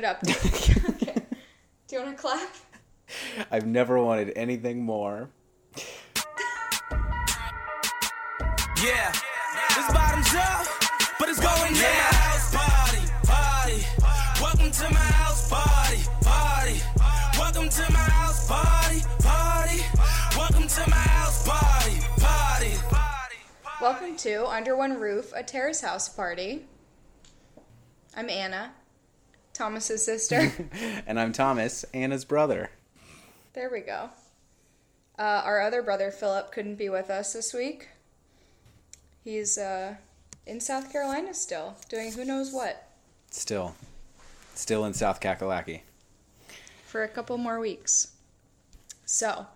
[0.00, 0.88] good update.
[1.02, 1.22] okay.
[1.88, 2.50] Do you want to clap?
[3.50, 5.30] I've never wanted anything more.
[8.84, 9.10] Yeah,
[9.74, 10.66] this bottoms up,
[11.18, 12.12] but it's going down.
[12.12, 13.86] House party, party.
[14.42, 16.80] Welcome to my house party, party.
[17.38, 19.80] Welcome to my house party, party.
[20.36, 23.36] Welcome to my house party, party, party.
[23.80, 26.66] Welcome to Under One Roof, a terrace house party.
[28.14, 28.72] I'm Anna,
[29.56, 30.52] Thomas's sister.
[31.06, 32.70] And I'm Thomas, Anna's brother.
[33.54, 34.10] there we go.
[35.18, 37.88] Uh, our other brother, Philip, couldn't be with us this week.
[39.24, 39.94] He's uh,
[40.46, 42.88] in South Carolina still, doing who knows what
[43.30, 43.74] Still.
[44.54, 45.80] Still in South Kakalaki.
[46.84, 48.12] for a couple more weeks.
[49.04, 49.46] So,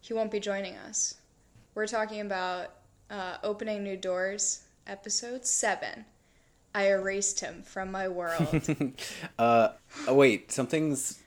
[0.00, 1.14] he won't be joining us.
[1.74, 2.70] We're talking about
[3.10, 6.04] uh, Opening New Doors, episode 7.
[6.76, 8.46] I erased him from my world.
[9.38, 9.68] Uh,
[10.06, 11.20] oh wait, something's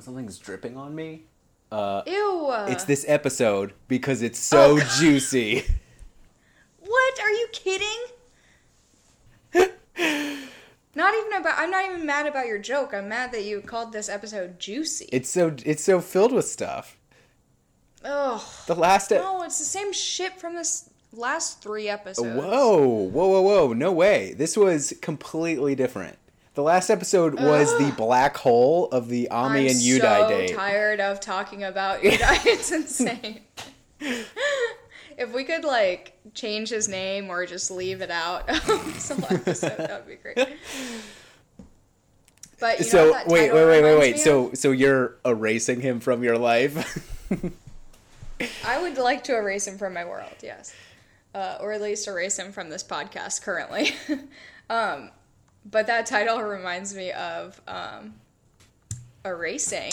[0.00, 1.24] something's dripping on me.
[1.72, 2.48] Uh, Ew!
[2.68, 4.96] it's this episode because it's so Oh.
[4.98, 5.64] juicy.
[6.80, 7.20] What?
[7.20, 8.02] Are you kidding?
[10.94, 11.54] not even about.
[11.58, 12.92] I'm not even mad about your joke.
[12.94, 15.08] I'm mad that you called this episode juicy.
[15.12, 16.96] It's so it's so filled with stuff.
[18.04, 22.36] Oh, The last e- No, it's the same shit from this last three episodes.
[22.36, 23.72] Whoa, whoa, whoa, whoa!
[23.72, 24.34] No way.
[24.34, 26.18] This was completely different.
[26.54, 30.54] The last episode was the black hole of the Ami I'm and Yuudai so date.
[30.54, 32.40] tired of talking about Yuudai.
[32.46, 33.40] it's insane.
[34.00, 39.26] if we could like change his name or just leave it out of this whole
[39.28, 40.56] episode, that would be great.
[42.58, 44.18] But you know so wait, wait, wait, wait, wait.
[44.18, 47.28] So so you're erasing him from your life?
[48.64, 50.74] I would like to erase him from my world, yes.
[51.36, 53.90] Uh, or at least erase him from this podcast currently.
[54.70, 55.10] um,
[55.70, 58.14] but that title reminds me of um,
[59.22, 59.92] erasing.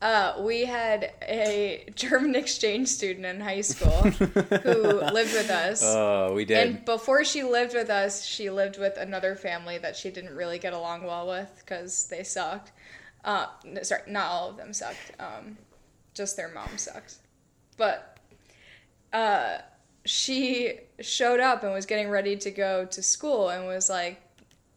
[0.00, 5.82] Uh, we had a German exchange student in high school who lived with us.
[5.84, 6.66] oh, we did.
[6.66, 10.58] And before she lived with us, she lived with another family that she didn't really
[10.58, 12.72] get along well with because they sucked.
[13.22, 15.12] Uh, n- sorry, not all of them sucked.
[15.18, 15.58] Um,
[16.14, 17.18] just their mom sucks.
[17.76, 18.18] But
[19.12, 19.58] uh,
[20.04, 24.20] she showed up and was getting ready to go to school and was like,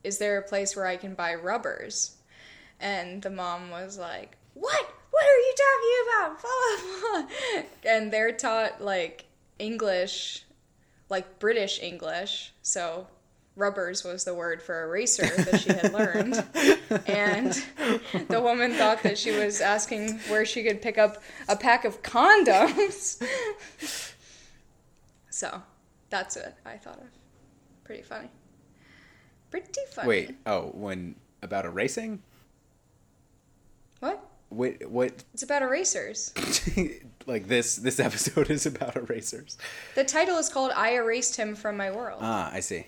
[0.04, 2.16] "Is there a place where I can buy rubbers?"
[2.80, 4.94] And the mom was like, "What?
[5.12, 7.92] What are you talking about?" Blah, blah, blah.
[7.92, 9.26] And they're taught like
[9.60, 10.46] English
[11.10, 13.08] like British English, so
[13.56, 16.36] rubbers was the word for eraser that she had learned.
[17.08, 17.54] and
[18.30, 22.02] the woman thought that she was asking where she could pick up a pack of
[22.04, 23.22] condoms.
[25.38, 25.62] so
[26.10, 27.10] that's what I thought of.
[27.84, 28.30] Pretty funny.
[29.52, 30.08] Pretty funny.
[30.08, 32.24] Wait, oh, when about erasing?
[34.00, 34.20] What?
[34.50, 35.24] Wait, what?
[35.36, 36.34] It's about erasers.
[37.28, 37.76] like this?
[37.76, 39.60] This episode is about erasers.
[39.94, 42.18] The title is called I Erased Him from My World.
[42.20, 42.88] Ah, I see.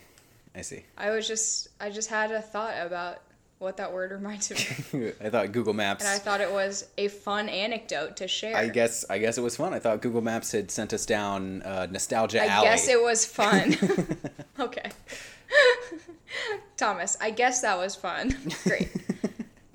[0.55, 0.85] I see.
[0.97, 3.21] I was just I just had a thought about
[3.59, 4.57] what that word reminded
[4.93, 5.11] me.
[5.21, 6.03] I thought Google Maps.
[6.03, 8.55] And I thought it was a fun anecdote to share.
[8.57, 9.73] I guess I guess it was fun.
[9.73, 12.67] I thought Google Maps had sent us down uh, nostalgia I alley.
[12.67, 13.75] guess it was fun.
[14.59, 14.89] okay.
[16.77, 18.35] Thomas, I guess that was fun.
[18.63, 18.89] Great.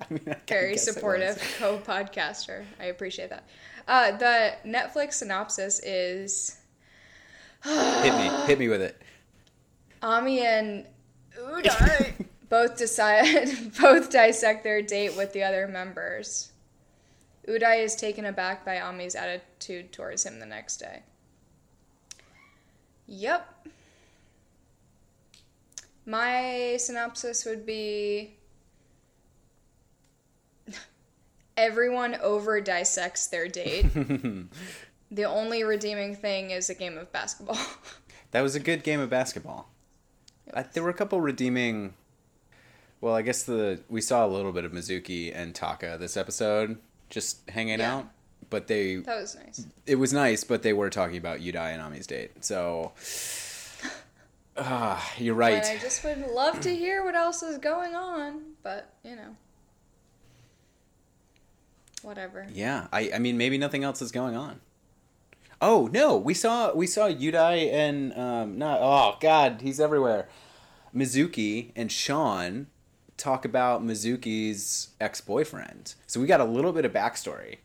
[0.01, 2.63] I mean, I Very supportive co podcaster.
[2.79, 3.47] I appreciate that.
[3.87, 6.57] Uh, the Netflix synopsis is
[7.63, 9.01] Hit me, hit me with it.
[10.01, 10.85] Ami and
[11.37, 12.13] Yuudai
[12.49, 16.51] both decide both dissect their date with the other members.
[17.47, 21.03] Yuudai is taken aback by Ami's attitude towards him the next day.
[23.07, 23.67] Yep.
[26.07, 28.37] My synopsis would be
[31.57, 33.85] everyone over dissects their date.
[35.11, 37.57] the only redeeming thing is a game of basketball.
[38.31, 39.69] That was a good game of basketball.
[40.53, 41.93] I, there were a couple redeeming.
[43.01, 46.77] Well, I guess the we saw a little bit of Mizuki and Taka this episode,
[47.09, 47.97] just hanging Yeah.
[47.97, 48.07] out.
[48.49, 49.65] But they, that was nice.
[49.87, 50.43] it was nice.
[50.43, 52.45] But they were talking about Yuudai and Ami's date.
[52.45, 52.91] So,
[54.57, 55.63] ah, you're right.
[55.65, 59.35] And I just would love to hear what else is going on, but you know,
[62.01, 62.45] whatever.
[62.53, 64.61] Yeah, I, I mean maybe nothing else is going on.
[65.61, 70.27] Oh no, we saw we saw Yuudai and um not oh god, he's everywhere.
[70.95, 72.67] Mizuki and Shion
[73.17, 75.95] talk about Mizuki's ex boyfriend.
[76.07, 77.57] So we got a little bit of backstory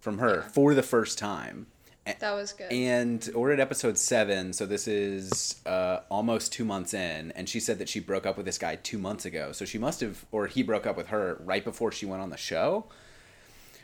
[0.00, 0.48] from her Yeah.
[0.48, 1.66] for the first time.
[2.20, 2.72] That was good.
[2.72, 7.32] And we're at episode seven, so this is uh, almost two months in.
[7.32, 9.52] And she said that she broke up with this guy two months ago.
[9.52, 12.30] So she must have, or he broke up with her right before she went on
[12.30, 12.86] the show.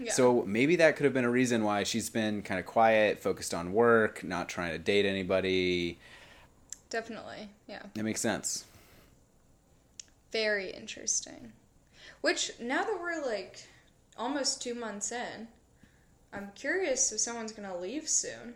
[0.01, 0.11] Yeah.
[0.11, 3.53] So maybe that could have been a reason why she's been kind of quiet, focused
[3.53, 5.99] on work, not trying to date anybody.
[6.89, 7.83] definitely, yeah.
[7.95, 8.65] That makes sense.
[10.35, 11.53] Very interesting.
[12.21, 13.69] Which now that we're like
[14.19, 15.47] almost two months in,
[16.33, 18.55] I'm curious if someone's gonna leave soon.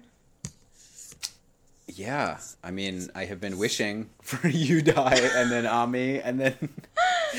[1.87, 6.57] Yeah, I mean, I have been wishing for you die, and then Ami, and then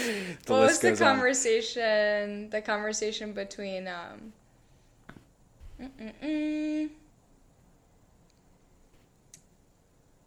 [0.45, 1.15] the what was the goes on.
[1.15, 2.50] conversation?
[2.50, 4.31] The conversation between um.
[5.81, 6.89] Mm-mm-mm.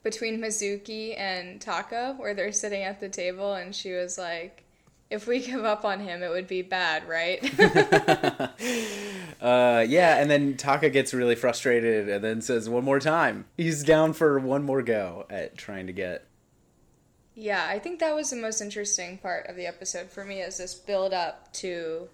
[0.02, 4.64] Between Mizuki and Taka, where they're sitting at the table, and she was like,
[5.10, 7.40] "If we give up on him, it would be bad, right?"
[9.43, 13.44] Uh, yeah, and then Taka gets really frustrated, and then says one more time.
[13.56, 16.25] He's down for one more go at trying to get.
[17.34, 20.58] Yeah, I think that was the most interesting part of the episode for me is
[20.58, 22.08] this build up to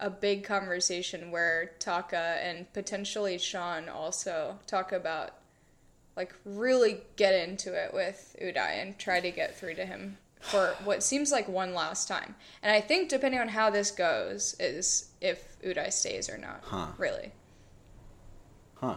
[0.00, 5.34] a big conversation where Taka and potentially Shion also talk about
[6.16, 10.74] like really get into it with Yuudai and try to get through to him for
[10.84, 12.34] what seems like one last time.
[12.62, 16.60] And I think depending on how this goes is if Yuudai stays or not.
[16.62, 16.88] Huh.
[16.98, 17.32] Really.
[18.76, 18.96] Huh.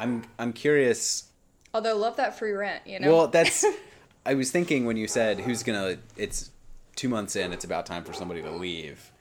[0.00, 1.30] I'm I'm curious.
[1.72, 3.12] Although love that free rent, you know.
[3.12, 3.64] Well, that's.
[4.26, 5.98] I was thinking when you said who's gonna.
[6.16, 6.50] It's
[6.96, 7.52] two months in.
[7.52, 9.12] It's about time for somebody to leave.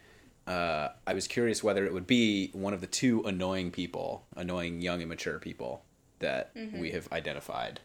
[0.47, 4.81] Uh, I was curious whether it would be one of the two annoying people, annoying
[4.81, 5.83] young immature people
[6.24, 7.80] that we have identified,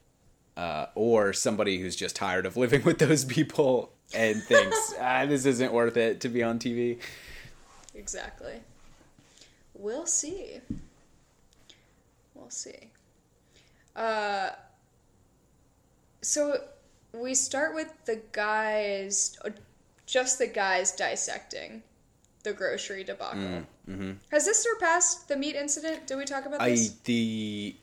[0.56, 5.44] uh, or somebody who's just tired of living with those people and thinks ah, this
[5.44, 6.99] isn't worth it to be on TV.
[7.94, 8.55] Exactly.
[9.75, 10.61] We'll see.
[12.35, 12.90] We'll see.
[13.94, 14.50] Uh,
[16.23, 16.62] so
[17.12, 19.37] we start with the guys,
[20.06, 21.82] just the guys dissecting
[22.44, 23.64] the grocery debacle.
[24.31, 26.06] Has this surpassed the meat incident?
[26.06, 26.91] Did we talk about I this?
[27.05, 27.75] the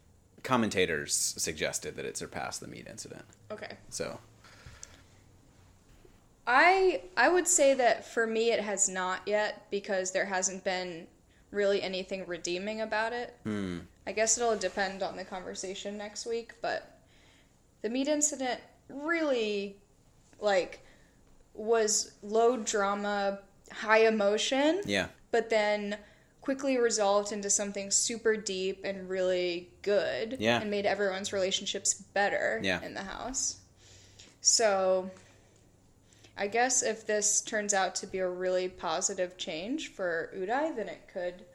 [0.45, 3.25] commentators suggested that it surpassed the meat incident.
[3.51, 3.77] okay.
[3.89, 4.19] So
[6.47, 11.07] I I would say that for me it has not yet because there hasn't been
[11.51, 13.35] really anything redeeming about it.
[13.43, 13.79] Hmm.
[14.07, 16.99] I guess it'll depend on the conversation next week, but
[17.81, 19.77] the meat incident really
[20.39, 20.85] like
[21.55, 23.39] was low drama,
[23.71, 25.97] high emotion, yeah, but then
[26.45, 30.61] quickly resolved into something super deep and really good Yeah.
[30.61, 32.83] and made everyone's relationships better Yeah.
[32.83, 33.57] in the house.
[34.41, 35.09] So
[36.37, 40.87] I guess if this turns out to be a really positive change for Yuudai, then
[40.87, 41.45] it could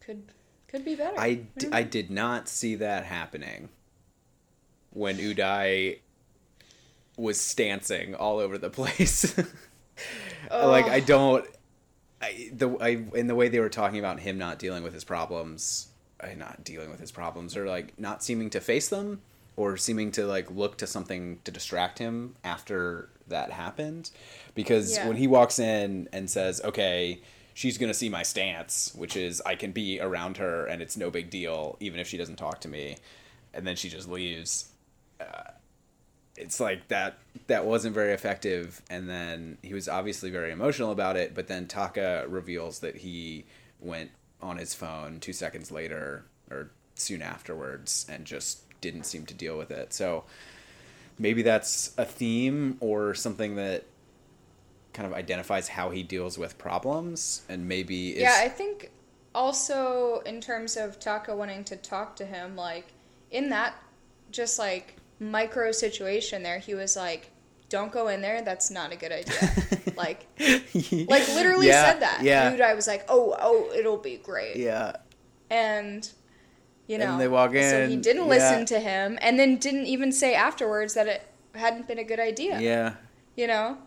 [0.00, 0.22] could
[0.66, 1.20] could be better.
[1.20, 3.68] I, d- I did not see that happening
[4.90, 5.98] when Yuudai
[7.18, 9.36] was stancing all over the place.
[10.50, 11.44] like I don't
[12.20, 15.04] I the I in the way they were talking about him not dealing with his
[15.04, 15.88] problems,
[16.36, 19.22] not dealing with his problems or like not seeming to face them
[19.56, 24.10] or seeming to like look to something to distract him after that happened
[24.54, 25.08] because Yeah.
[25.08, 27.20] when he walks in and says, "Okay,
[27.54, 30.96] she's going to see my stance, which is I can be around her and it's
[30.96, 32.96] no big deal even if she doesn't talk to me."
[33.54, 34.68] And then she just leaves
[35.20, 35.50] uh,
[36.40, 38.82] it's like that that wasn't very effective.
[38.90, 43.44] And then he was obviously very emotional about it but then taka reveals that he
[43.80, 44.10] went
[44.42, 49.56] on his phone two seconds later or soon afterwards and just didn't seem to deal
[49.58, 49.92] with it.
[49.92, 50.24] So
[51.18, 53.84] maybe that's a theme or something that
[54.92, 58.90] kind of identifies how he deals with problems and maybe Yeah, I think
[59.34, 62.86] also in terms of Taka wanting to talk to him, like
[63.30, 63.74] in that
[64.32, 67.30] just like micro situation there, he was like,
[67.68, 68.42] "Don't go in there.
[68.42, 69.52] That's not a good idea."
[69.96, 72.20] like, like literally Yeah, said that.
[72.22, 72.50] yeah.
[72.50, 74.96] And I was like, "Oh, oh, it'll be great." yeah
[75.50, 76.10] And
[76.86, 77.70] you know, And they walk in.
[77.70, 78.28] So he didn't yeah.
[78.30, 81.22] listen to him, and then didn't even say afterwards that it
[81.54, 82.58] hadn't been a good idea.
[82.60, 82.94] yeah
[83.36, 83.78] You know,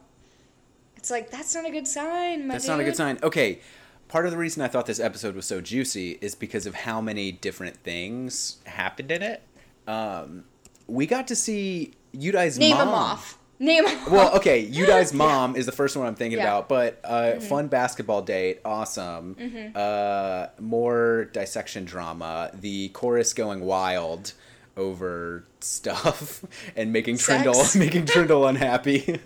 [0.96, 2.48] it's like that's not a good sign.
[2.48, 3.18] My That's not a good sign.
[3.24, 3.60] Okay,
[4.08, 7.02] part of the reason I thought this episode was so juicy is because of how
[7.02, 9.42] many different things happened in it.
[9.88, 10.46] Um,
[10.88, 12.88] we got to see Yuudai's Name mom.
[12.88, 13.38] him off.
[13.60, 13.86] Name.
[14.10, 16.46] Well, okay, Yuudai's mom is the first one I'm thinking Yeah.
[16.48, 16.56] Mm-hmm.
[16.58, 19.72] about, but uh, fun basketball date, awesome.
[19.76, 22.52] Uh, more dissection drama.
[22.54, 24.34] The chorus going wild
[24.76, 26.44] over stuff
[26.76, 27.46] and making Sex.
[27.48, 29.20] Triendl making Triendl unhappy.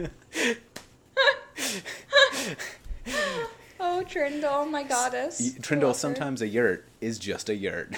[3.79, 5.53] Oh, Triendl, my goddess.
[5.59, 7.95] Trindle, sometimes a yurt is just a yurt.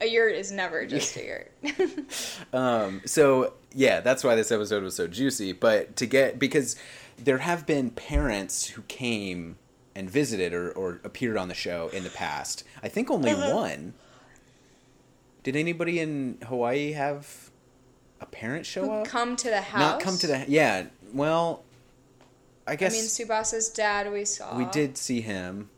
[0.00, 1.52] A yurt is never just a yurt.
[2.52, 5.52] Um, so yeah, that's why this episode was so juicy.
[5.52, 6.76] But to get because
[7.18, 9.56] there have been parents who came
[9.96, 12.64] and visited or, or appeared on the show in the past.
[12.82, 13.54] I think only Uh-huh.
[13.54, 13.94] one.
[15.44, 17.50] Did anybody in Hawaii have
[18.20, 19.06] a parent show up?
[19.06, 19.80] come to the house.
[19.80, 20.86] Not come to the yeah.
[21.12, 21.62] Well,
[22.66, 22.92] I guess.
[22.92, 24.56] I mean, Tsubasa's dad we saw.
[24.56, 25.68] we did see him,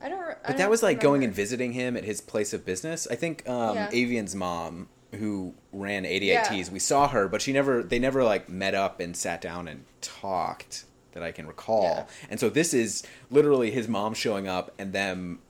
[0.00, 0.20] I don't.
[0.20, 3.06] I but don't that was like going and visiting him at his place of business.
[3.10, 3.90] I think um, Yeah.
[3.90, 6.64] Eiven's mom, who ran 88 Yeah.
[6.70, 7.82] We saw her, but she never.
[7.82, 11.82] They never like met up and sat down and talked that I can recall.
[11.82, 12.04] Yeah.
[12.30, 15.40] And so this is literally his mom showing up and them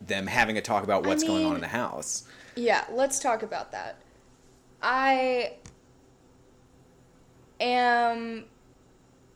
[0.00, 2.24] them having a talk about I what's going on in the house.
[2.56, 3.96] Yeah, let's talk about that.
[4.82, 5.54] I
[7.60, 8.44] am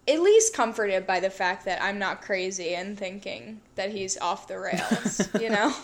[0.09, 4.47] at least comforted by the fact that I'm not crazy and thinking that he's off
[4.47, 5.75] the rails, you know?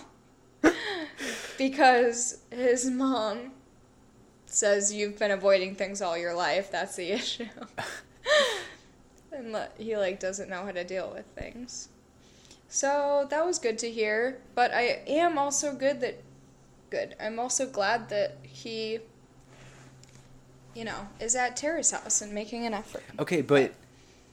[1.59, 3.53] because his mom
[4.47, 7.47] says you've been avoiding things all your life, that's the issue.
[9.33, 11.89] and he like doesn't know how to deal with things.
[12.69, 16.23] So that was good to hear, but I am also good that
[16.91, 17.17] good.
[17.21, 19.01] I'm also glad that he,
[20.75, 23.03] you know, is at Terrace House and making an effort.
[23.19, 23.75] Okay, but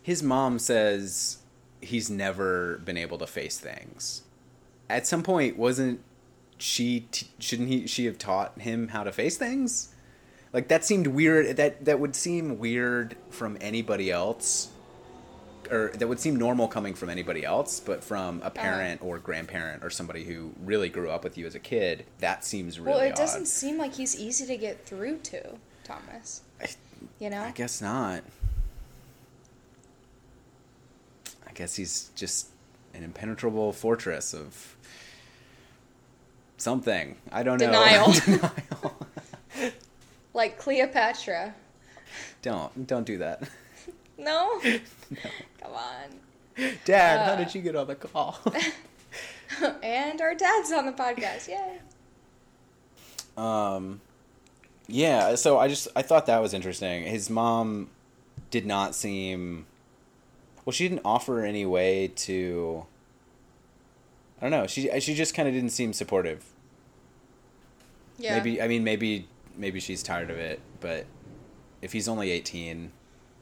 [0.02, 1.38] his mom says
[1.82, 4.24] he's never been able to face things.
[4.90, 6.02] At some point, wasn't
[6.58, 7.02] she?
[7.12, 7.88] T- shouldn't he?
[7.88, 9.94] She have taught him how to face things?
[10.52, 11.58] Like that seemed weird.
[11.58, 14.70] That that would seem weird from anybody else,
[15.70, 17.80] or that would seem normal coming from anybody else.
[17.80, 18.50] But from a uh.
[18.50, 22.44] parent or grandparent or somebody who really grew up with you as a kid, that
[22.44, 23.18] seems really well, it odd.
[23.18, 26.42] doesn't seem like he's easy to get through to, Thomas.
[26.60, 26.68] I-
[27.20, 27.44] You know?
[27.44, 28.24] I guess not.
[31.48, 32.48] I guess he's just
[32.94, 34.78] an impenetrable fortress of
[36.58, 37.18] something.
[37.32, 37.66] I don't know.
[37.68, 38.12] Denial.
[38.26, 38.96] Denial.
[40.34, 41.54] Like Cleopatra.
[42.44, 43.44] Don't don't do that.
[44.18, 44.60] No?
[44.62, 46.66] Come on.
[46.86, 47.36] Dad, how Uh.
[47.38, 48.38] did you get on the call?
[49.82, 51.48] and our dad's on the podcast.
[51.48, 51.80] Yay.
[53.38, 54.02] um
[54.88, 57.04] yeah, so I just I thought that was interesting.
[57.04, 57.90] His mom
[58.52, 59.66] did not seem
[60.66, 62.86] well, she didn't offer any way to
[64.40, 64.68] I don't know.
[64.68, 66.46] She she just kind of didn't seem supportive.
[68.18, 68.38] Yeah.
[68.38, 71.06] Maybe I mean maybe maybe she's tired of it, but
[71.82, 72.92] if he's only 18,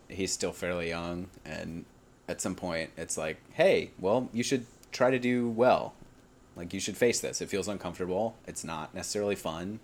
[0.10, 1.86] he's still fairly young and
[2.28, 5.94] at some point it's like, "Hey, well, you should try to do well.
[6.56, 7.42] Like you should face this.
[7.42, 8.36] It feels uncomfortable.
[8.48, 9.80] It's not necessarily fun.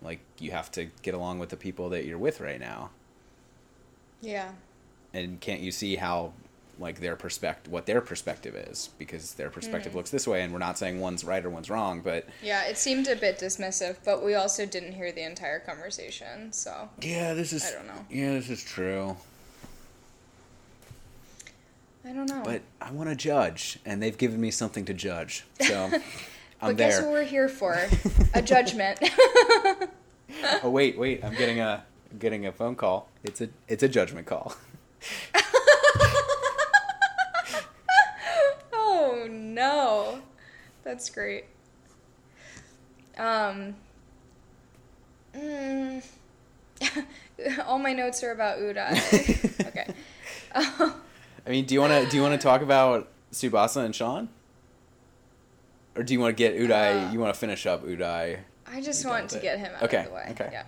[0.00, 2.90] Like you have to get along with the people that you're with right now.
[4.22, 4.52] Yeah.
[5.12, 6.32] And can't you see how
[6.78, 9.96] like their perspective what their perspective is because their perspective Mm.
[9.96, 12.76] looks this way and we're not saying one's right or one's wrong, but Yeah, it
[12.76, 17.52] seemed a bit dismissive, but we also didn't hear the entire conversation, so yeah, this
[17.52, 18.04] is I don't know.
[18.10, 19.16] Yeah, this is true.
[22.04, 22.42] I don't know.
[22.44, 25.44] But I want to judge, and they've given me something to judge.
[25.60, 25.84] So
[26.60, 26.90] I'm but there.
[26.90, 27.76] guess what we're here for?
[28.34, 28.98] A judgment.
[30.62, 31.24] Oh wait, wait!
[31.24, 33.08] I'm getting a I'm getting a phone call.
[33.24, 34.54] It's a it's a judgment call.
[38.72, 40.20] oh no.
[40.86, 41.46] That's great.
[43.18, 43.74] Um
[45.34, 46.00] mm,
[47.66, 49.66] all my notes are about Yuudai.
[49.66, 49.88] okay.
[50.54, 54.28] I mean, do you want to do you want to talk about Tsubasa and Shion,
[55.96, 57.08] or do you want to get Yuudai?
[57.08, 58.38] Uh, you want to finish up Yuudai?
[58.64, 59.42] I just want to it.
[59.42, 60.28] get him out Okay, of the way.
[60.30, 60.48] okay.
[60.52, 60.66] Yeah.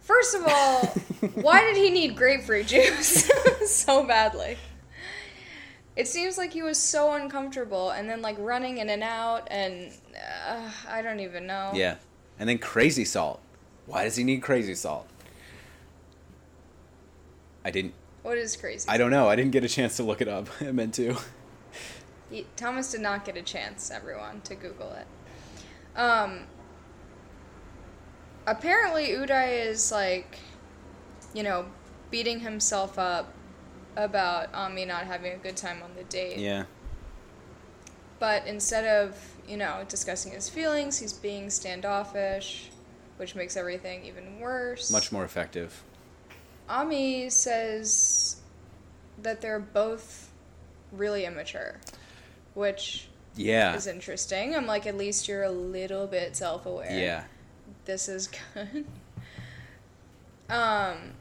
[0.00, 0.80] First of all,
[1.42, 3.30] why did he need grapefruit juice
[3.66, 4.56] so badly?
[6.00, 9.92] It seems like he was so uncomfortable and then like running in and out and
[10.48, 11.72] uh, I don't even know.
[11.74, 11.96] Yeah,
[12.38, 13.38] and then crazy salt.
[13.84, 15.06] Why does he need crazy salt?
[17.66, 17.92] I didn't.
[18.22, 18.88] What is crazy?
[18.88, 19.28] I don't know.
[19.28, 20.48] I didn't get a chance to look it up.
[20.62, 21.18] I meant to.
[22.30, 25.06] He- Thomas did not get a chance, everyone, to Google it.
[25.98, 26.46] Um,
[28.46, 30.38] apparently, Yuudai is like,
[31.34, 31.66] you know,
[32.10, 33.34] beating himself up
[33.96, 36.38] about Ami not having a good time on the date.
[36.38, 36.64] Yeah.
[38.18, 39.16] But instead of,
[39.48, 42.68] you know, discussing his feelings, he's being standoffish,
[43.16, 44.90] which makes everything even worse.
[44.90, 45.82] Much more effective.
[46.68, 48.36] Ami says
[49.22, 50.30] that they're both
[50.92, 51.76] really immature,
[52.54, 53.74] which Yeah.
[53.74, 54.54] is interesting.
[54.54, 56.90] I'm like, at least you're a little bit self aware.
[56.98, 57.24] Yeah.
[57.86, 58.84] This is good.
[60.48, 61.12] um,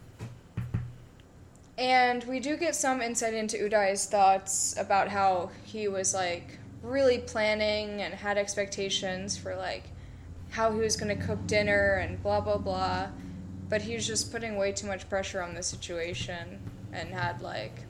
[1.79, 7.19] And we do get some insight into Yuudai's thoughts about how he was like really
[7.19, 9.85] planning and had expectations for like
[10.49, 13.07] how he was going to cook dinner and blah blah blah.
[13.69, 16.59] But he was just putting way too much pressure on the situation
[16.91, 17.83] and had like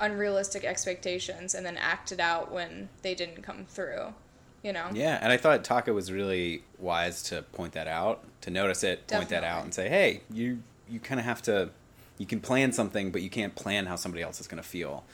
[0.00, 4.14] unrealistic expectations and then acted out when they didn't come through.
[4.62, 4.88] You know?
[4.92, 9.06] Yeah, and I thought Taka was really wise to point that out, to notice it,
[9.06, 11.70] point that out, and say, "Hey, you you kind of have to,
[12.18, 15.04] you can plan something, but you can't plan how somebody else is going to feel."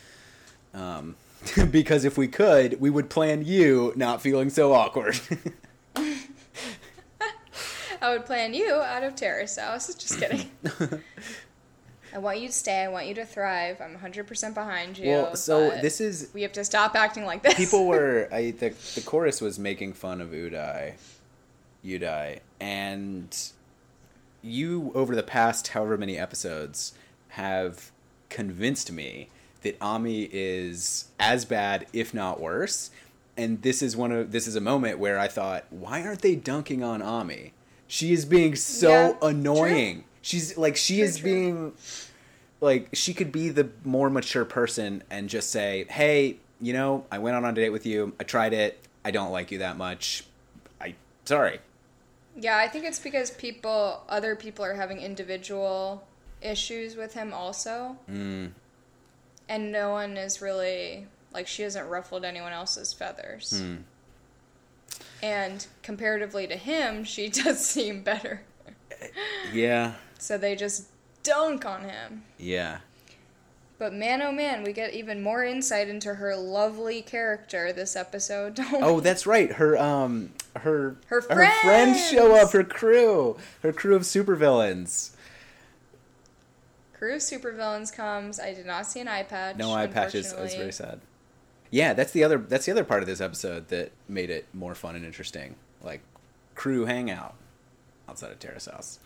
[0.73, 1.17] Um,
[1.71, 5.21] because if we could, we would plan you not feeling so awkward.
[8.03, 9.95] I would plan you out of Terrace House.
[9.95, 10.51] Just kidding.
[12.15, 12.83] I want you to stay.
[12.83, 13.81] I want you to thrive.
[13.81, 15.09] I'm 100% behind you.
[15.09, 17.55] well, so this is We have to stop acting like this.
[17.55, 20.95] people were I the the chorus was making fun of Yuudai,
[21.85, 23.37] Yuudai, and
[24.45, 26.93] you over the past however many episodes
[27.31, 27.91] have
[28.29, 29.29] convinced me
[29.63, 32.91] that Ami is as bad, if not worse.
[33.37, 36.37] And this is one of this is a moment where I thought, why aren't they
[36.37, 37.53] dunking on Ami?
[37.89, 39.29] She is being so Yeah, true.
[39.29, 40.05] annoying.
[40.23, 41.31] She's like she True, is true.
[41.31, 41.73] being
[42.61, 47.19] like she could be the more mature person and just say, "Hey, you know, I
[47.19, 48.13] went on a date with you.
[48.21, 48.79] I tried it.
[49.05, 50.25] I don't like you that much.
[50.81, 51.59] I sorry."
[52.37, 56.07] Yeah, I think it's because people, other people are having individual
[56.41, 57.97] issues with him also.
[58.11, 58.53] Mm.
[59.49, 63.61] And no one is really, like, she hasn't ruffled anyone else's feathers.
[63.61, 63.76] Hmm.
[65.23, 68.43] And comparatively to him, she does seem better.
[69.53, 69.95] Yeah.
[70.19, 70.87] So they just
[71.23, 72.25] dunk on him.
[72.38, 72.79] Yeah.
[73.85, 78.55] But man, oh man, we get even more insight into her lovely character this episode.
[78.55, 79.53] Don't Oh, that's right.
[79.53, 82.45] Her um her Her friends show friends!
[82.47, 83.37] up, her crew.
[83.62, 85.11] Her crew of supervillains.
[86.95, 88.41] Crew of supervillains comes.
[88.41, 89.57] I did not see an eye patch.
[89.57, 90.33] No eye patches.
[90.33, 91.00] It was very sad.
[91.71, 94.75] Yeah, that's the other that's the other part of this episode that made it more
[94.75, 95.57] fun and interesting.
[95.83, 96.00] Like
[96.55, 97.35] crew hangout
[98.09, 98.99] outside of Terrace House.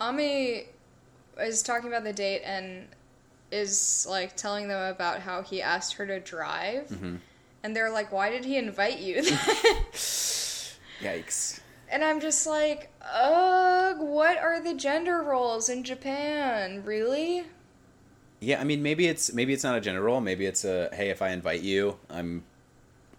[0.00, 0.64] Ami
[1.38, 2.86] is talking about the date and
[3.50, 6.88] is like telling them about how he asked her to drive.
[6.88, 7.16] Mm-hmm.
[7.62, 9.16] And they're like, why did he invite you?
[11.00, 11.60] Yikes.
[11.90, 16.82] and I'm just like, ugh, what are the gender roles in Japan?
[16.84, 17.44] Really?
[18.40, 20.20] Yeah, I mean maybe it's maybe it's not a gender role.
[20.20, 22.42] Maybe it's a hey, if I invite you, I'm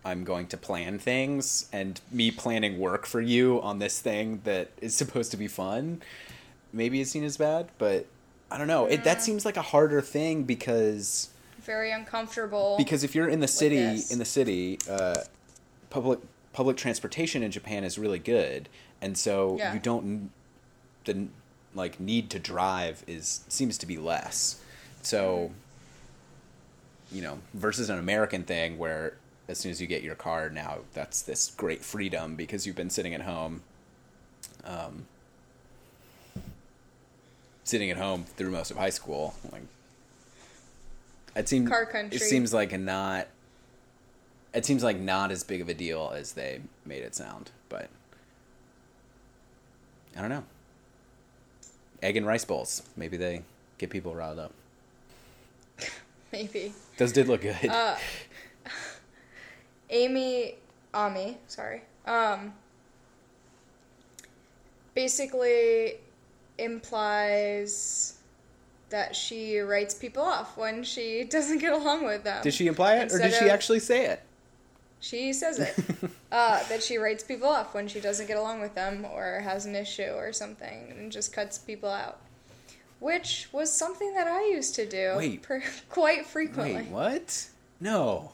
[0.04, 4.72] I'm going to plan things, and me planning work for you on this thing that
[4.82, 6.02] is supposed to be fun.
[6.74, 8.08] Maybe it's seen as bad, but
[8.52, 8.86] I don't know.
[8.86, 12.76] It that seems like a harder thing because Very uncomfortable.
[12.78, 15.22] because if you're in the city in the city, uh,
[15.90, 16.20] public
[16.54, 18.68] public transportation in Japan is really good,
[19.02, 19.74] and so Yeah.
[19.74, 20.32] you don't
[21.06, 21.28] the
[21.74, 24.60] like need to drive is seems to be less.
[25.02, 25.52] So
[27.12, 29.16] you know, versus an American thing where
[29.50, 32.90] as soon as you get your car now that's this great freedom because you've been
[32.90, 33.62] sitting at home
[34.64, 35.06] um
[37.64, 39.62] sitting at home through most of high school like
[41.36, 42.18] it seems Car country.
[42.18, 43.28] it seems like a not
[44.54, 47.90] it seems like not as big of a deal as they made it sound but
[50.18, 50.44] i don't know.
[52.04, 52.82] Egg and rice bowls.
[52.98, 53.44] Maybe they
[53.78, 54.52] get people riled up.
[56.34, 56.74] Maybe.
[56.98, 57.66] those did look good.
[57.68, 57.96] Uh,
[59.90, 60.56] Amy,
[60.94, 62.54] Ami, sorry, um,
[64.96, 65.96] basically
[66.58, 68.16] implies
[68.90, 72.44] that she writes people off when she doesn't get along with them.
[72.44, 74.22] did she imply it or did Instead she of- actually say it
[75.00, 75.76] She says it.
[76.32, 79.66] uh, that she writes people off when she doesn't get along with them or has
[79.66, 82.20] an issue or something and just cuts people out.
[83.00, 85.42] Which was something that I used to do Wait.
[85.48, 86.84] per- quite frequently.
[86.84, 87.48] wait what
[87.80, 88.34] no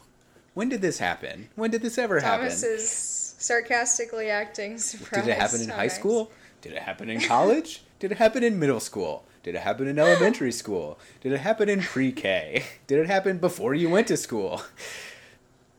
[0.54, 2.90] when did this happen when did this ever Thomas happen is
[3.38, 5.24] sarcastically acting surprised.
[5.26, 6.30] Did it happen in high school?
[6.60, 7.82] Did it happen in college?
[7.98, 9.24] Did it happen in middle school?
[9.42, 10.98] Did it happen in elementary school?
[11.20, 12.64] Did it happen in pre-K?
[12.86, 14.62] Did it happen before you went to school?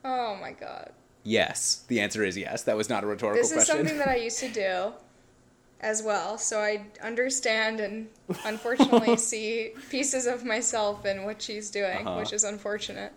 [0.04, 0.92] Oh my god.
[1.24, 1.84] Yes.
[1.88, 2.64] The answer is yes.
[2.64, 3.58] That was not a rhetorical question.
[3.58, 3.88] This is question.
[3.88, 4.94] something that I used to do
[5.82, 8.08] as well, so I understand and
[8.46, 12.20] unfortunately see pieces of myself in what she's doing, Uh-huh.
[12.20, 13.14] which is unfortunate.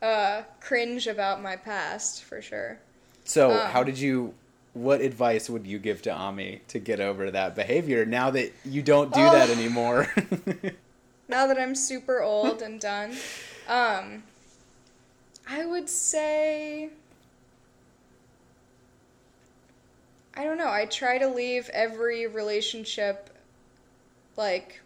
[0.00, 2.78] Uh, cringe about my past, for sure.
[3.24, 4.32] so, um, how did you
[4.74, 8.82] what advice would you give to Ami to get over that behavior now that you
[8.82, 9.52] don't do that Oh.
[9.52, 10.06] anymore?
[11.28, 13.16] now that I'm super old and done,
[13.66, 14.22] um,
[15.48, 16.90] I would say.
[20.34, 20.70] I don't know.
[20.70, 23.30] I try to leave every relationship
[24.36, 24.80] like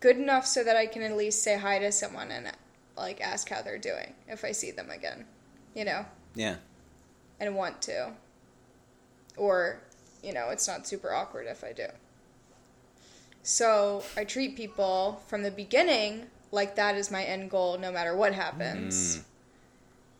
[0.00, 2.52] good enough so that I can at least say hi to someone and
[2.96, 5.24] like ask how they're doing if I see them again,
[5.74, 6.56] you know, Yeah.
[7.40, 8.12] And want to.
[9.36, 9.80] Or,
[10.22, 11.86] you know, it's not super awkward if I do.
[13.42, 18.14] So I treat people from the beginning like that is my end goal no matter
[18.14, 19.18] what happens.
[19.18, 19.22] Mm.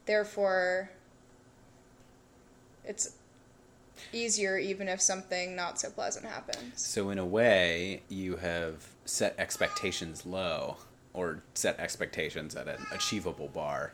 [0.07, 0.91] Therefore,
[2.85, 3.15] it's
[4.13, 6.81] easier even if something not so pleasant happens.
[6.81, 10.79] So in a way, you have set expectations low,
[11.13, 13.93] or set expectations at an achievable bar.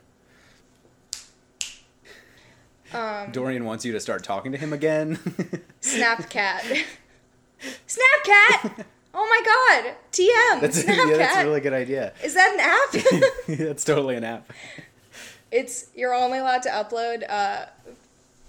[2.92, 5.16] Um, Dorian wants you to start talking to him again.
[5.80, 6.84] Snapcat.
[7.86, 8.84] Snapcat!
[9.14, 9.94] Oh my god!
[10.12, 10.60] TM!
[10.60, 11.10] that's, Snapcat!
[11.10, 12.12] yeah, that's a really good idea.
[12.22, 13.58] Is that an app?
[13.58, 14.52] that's totally an app.
[15.50, 17.66] it's you're only allowed to upload uh,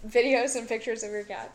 [0.06, 1.52] videos and pictures of your cat.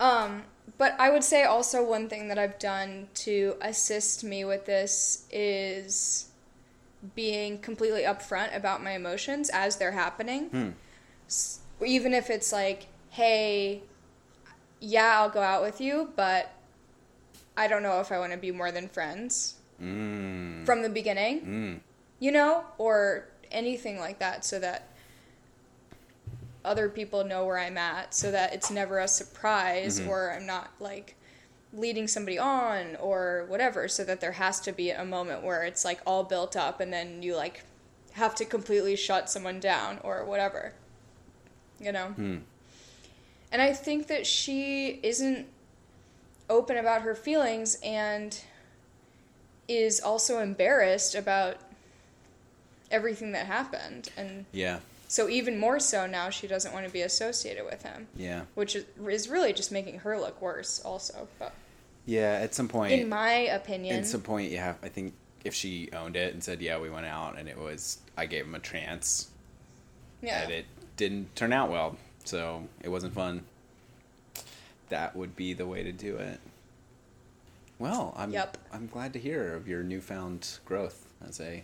[0.00, 0.44] Um,
[0.78, 5.26] but I would say also one thing that I've done to assist me with this
[5.30, 6.29] is
[7.14, 10.74] being completely upfront about my emotions as they're happening.
[11.28, 13.82] S- Even if it's like, hey,
[14.80, 16.50] yeah, I'll go out with you, but
[17.56, 20.66] I don't know if I want to be more than friends Mm.
[20.66, 21.80] from the beginning Mm.
[22.18, 24.88] you know, or anything like that, so that
[26.64, 30.70] other people know where I'm at, so that it's never a surprise, or I'm not
[30.78, 31.16] like
[31.72, 35.84] leading somebody on or whatever, so that there has to be a moment where it's
[35.84, 37.62] like all built up and then you like
[38.12, 40.72] have to completely shut someone down or whatever,
[41.78, 42.14] you know?
[42.18, 42.40] Mm.
[43.52, 45.46] And I think that she isn't
[46.48, 48.40] open about her feelings and
[49.68, 51.56] is also embarrassed about
[52.90, 54.10] everything that happened.
[54.16, 54.80] And Yeah.
[55.06, 58.42] so, even more so now, she doesn't want to be associated with him, Yeah.
[58.54, 61.28] which is, is really just making her look worse, also.
[61.38, 61.52] But
[62.10, 62.38] Yeah.
[62.42, 64.74] At some point, in my opinion, at some point, yeah.
[64.82, 67.98] I think if she owned it and said, "Yeah, we went out," and it was,
[68.16, 69.30] I gave him a chance,
[70.20, 70.42] yeah.
[70.42, 73.44] and it didn't turn out well, so it wasn't fun.
[74.88, 76.40] That would be the way to do it.
[77.78, 78.58] Well, I'm Yep.
[78.72, 81.62] I'm glad to hear of your newfound growth as a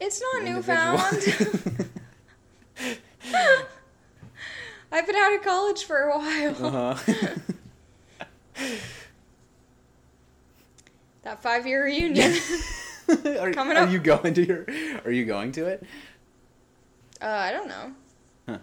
[0.00, 1.00] It's not newfound.
[4.92, 6.96] I've been out of college for a while.
[6.96, 7.34] uh-huh.
[11.22, 12.32] That five year reunion.
[13.38, 14.66] are, Coming are you going to your?
[15.04, 15.82] Are you going to it?
[17.20, 17.92] uh, I don't know.
[18.48, 18.58] Huh.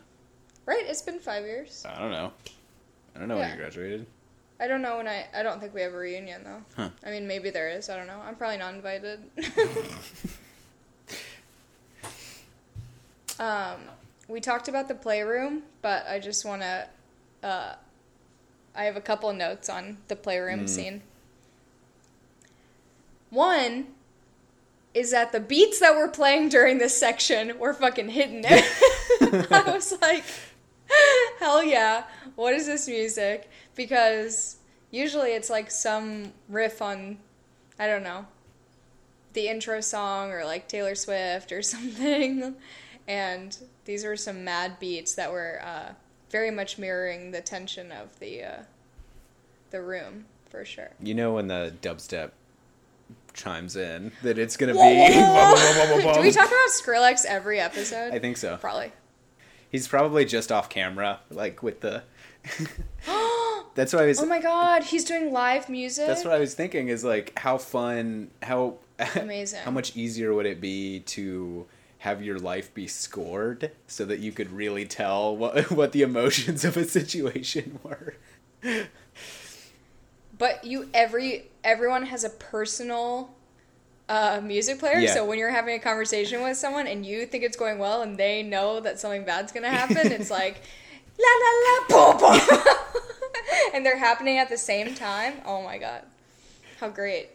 [0.65, 0.84] Right?
[0.88, 1.86] It's been five years.
[1.88, 2.32] I don't know.
[3.15, 4.06] I don't know when you graduated.
[4.60, 5.28] I don't know when I.
[5.36, 6.62] I don't think we have a reunion though.
[6.76, 6.89] Huh.
[7.06, 7.89] I mean, maybe there is.
[7.89, 8.20] I don't know.
[8.26, 9.20] I'm probably not invited.
[13.39, 13.76] um,
[14.28, 16.88] we talked about the playroom, but I just want to.
[17.43, 17.76] Uh,
[18.76, 20.70] I have a couple notes on the playroom Mm.
[20.70, 21.02] scene.
[23.29, 23.87] One
[24.93, 29.51] is that the beats that were playing during this section were fucking hitting it.
[29.51, 30.23] I was like,
[31.39, 33.49] hell yeah, what is this music?
[33.75, 34.57] Because
[34.89, 37.19] usually it's like some riff on,
[37.77, 38.25] I don't know,
[39.33, 42.55] the intro song or like Taylor Swift or something.
[43.07, 45.93] And these were some mad beats that were uh,
[46.29, 48.63] very much mirroring the tension of the uh,
[49.69, 50.89] the room for sure.
[51.01, 52.31] You know when the dubstep
[53.38, 54.65] chimes in that it's be.
[54.65, 58.13] Bum, bum, bum, Do we talk about Skrillex every episode?
[58.13, 58.58] I think so.
[58.58, 58.91] Probably.
[59.69, 62.04] He's probably just off camera, like with the.
[63.76, 64.19] That's what I was.
[64.19, 66.08] Oh my god, he's doing live music.
[66.08, 66.88] That's what I was thinking.
[66.88, 68.78] Is like how fun, how
[69.15, 69.60] Amazing.
[69.62, 71.67] how much easier would it be to
[72.00, 76.65] have your life be scored so that you could really tell what what the emotions
[76.65, 78.15] of a situation were.
[80.38, 83.36] But you every everyone has a personal
[84.10, 85.00] uh, music player.
[85.00, 85.13] Yeah.
[85.13, 88.17] So when you're having a conversation with someone and you think it's going well and
[88.17, 90.62] they know that something bad's gonna happen, it's like
[91.19, 92.60] la la la boom boom,
[93.73, 95.36] and they're happening at the same time.
[95.45, 96.04] Oh my god,
[96.80, 97.30] how great!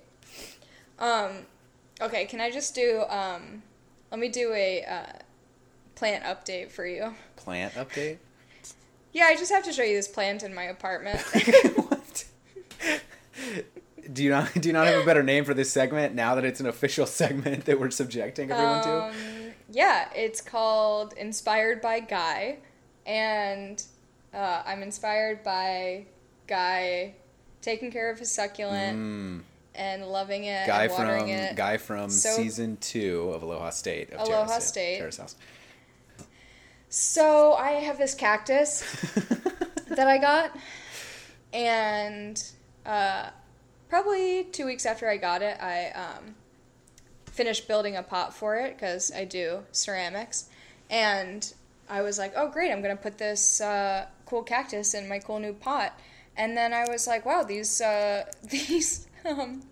[0.99, 1.31] Um,
[2.01, 3.63] okay, can I just do um,
[4.11, 5.13] let me do a uh,
[5.95, 7.15] plant update for you.
[7.37, 8.19] Plant update.
[9.13, 11.23] Yeah, I just have to show you this plant in my apartment.
[14.13, 16.45] Do you not do you not have a better name for this segment now that
[16.45, 19.03] it's an official segment that we're subjecting everyone to?
[19.05, 19.13] Um,
[19.71, 22.59] yeah, it's called Inspired by Guy,
[23.07, 23.83] and
[24.35, 26.07] uh, I'm inspired by
[26.49, 27.15] Guy
[27.63, 29.41] taking care of his succulent Mm,
[29.77, 31.55] and loving it guy from it.
[31.57, 34.11] guy from So- season two of Aloha State.
[34.13, 34.99] Of Aloha Terrace- State.
[34.99, 35.37] Terrace House.
[36.89, 38.81] So I have this cactus
[39.89, 40.55] that I got,
[41.55, 42.43] and
[42.85, 43.31] uh,
[43.89, 46.35] probably two weeks after I got it, I um,
[47.27, 50.49] finished building a pot for it because I do ceramics,
[50.91, 51.53] and
[51.89, 55.39] I was like, oh great, I'm gonna put this uh, cool cactus in my cool
[55.39, 55.99] new pot,
[56.37, 59.63] and then I was like, wow, these uh, these um,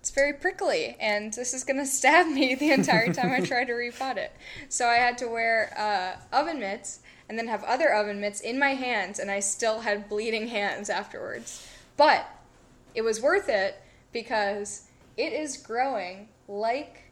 [0.00, 3.64] it's very prickly and this is going to stab me the entire time I try
[3.64, 4.32] to repot it.
[4.68, 8.58] So I had to wear uh, oven mitts and then have other oven mitts in
[8.58, 11.66] my hands and I still had bleeding hands afterwards.
[12.00, 12.26] But
[12.94, 13.76] it was worth it
[14.10, 14.86] because
[15.18, 17.02] it is growing like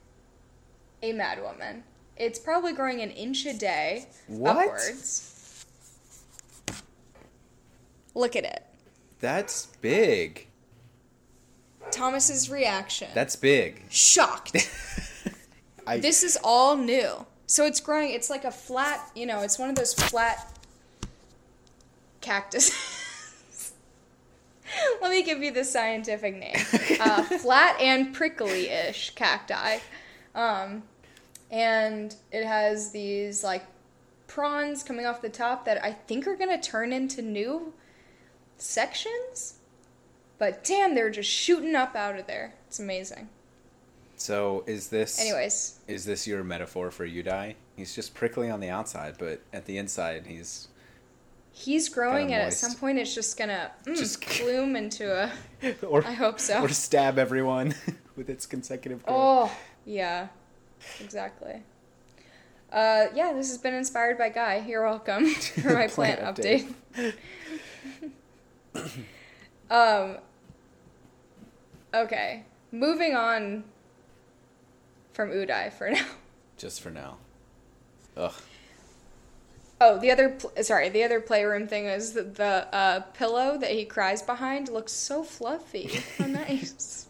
[1.02, 1.82] a madwoman.
[2.16, 4.56] It's probably growing an inch a day What?
[4.56, 5.66] upwards.
[8.14, 8.64] Look at it.
[9.20, 10.48] That's big.
[11.90, 13.10] Thomas's reaction.
[13.12, 13.82] That's big.
[13.90, 14.56] shocked.
[15.86, 17.26] I This is all new.
[17.46, 20.50] So it's growing, it's like a flat, you know, it's one of those flat
[22.22, 22.94] cactus.
[25.02, 26.56] Let me give you the scientific name.
[27.00, 29.78] Uh, flat and prickly ish cacti.
[30.34, 30.82] Um,
[31.48, 33.64] and it has these like
[34.26, 37.72] prawns coming off the top that I think are going to turn into new
[38.56, 39.54] sections.
[40.38, 42.54] But damn, they're just shooting up out of there.
[42.66, 43.28] It's amazing.
[44.16, 47.54] so is this Anyways, is this your metaphor for Yuudai?
[47.76, 50.66] He's just prickly on the outside, but at the inside he's
[51.58, 55.32] He's growing, Kinda at some point, it's just gonna mm, Just- bloom into a.
[55.86, 56.62] or I hope so.
[56.62, 57.74] or stab everyone
[58.16, 59.16] with its consecutive growth.
[59.18, 60.28] Oh, yeah,
[61.00, 61.62] exactly.
[62.72, 64.64] Uh, yeah, this has been inspired by Guy.
[64.68, 67.14] You're welcome for my plant, Plant update.
[69.70, 70.18] um.
[71.92, 73.64] Okay, moving on
[75.12, 76.06] from Yuudai for now.
[76.56, 77.16] Just for now.
[78.16, 78.34] Ugh.
[79.80, 83.70] Oh, the other pl- sorry, the other playroom thing is that the uh, pillow that
[83.70, 86.00] he cries behind looks so fluffy.
[86.18, 87.06] How nice.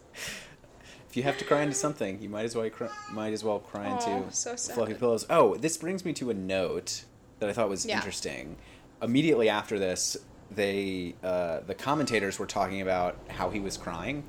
[1.09, 3.57] If you have to cry into something, you might as well cry, might as well
[3.59, 5.25] cry Aw, into so fluffy pillows.
[5.29, 7.05] Oh, this brings me to a note
[7.39, 7.95] that I thought was Yeah.
[7.95, 8.57] interesting.
[9.01, 10.15] Immediately after this,
[10.51, 14.23] they uh, the commentators were talking about how he was crying,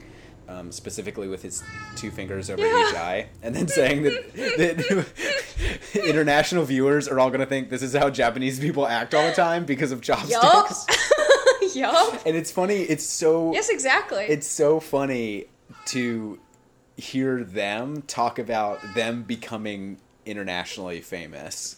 [0.51, 1.63] um, specifically with his
[1.97, 2.89] two fingers over Yeah.
[2.89, 4.35] each eye, and then saying that,
[5.95, 9.27] that international viewers are all going to think this is how Japanese people act all
[9.27, 10.19] the time because of Yup.
[10.29, 10.87] chopsticks.
[11.77, 12.23] yup.
[12.27, 12.83] And it's funny.
[12.83, 14.25] It's so Yes, exactly.
[14.25, 15.47] it's so funny
[15.87, 16.39] to
[16.97, 21.77] hear them talk about them becoming internationally famous.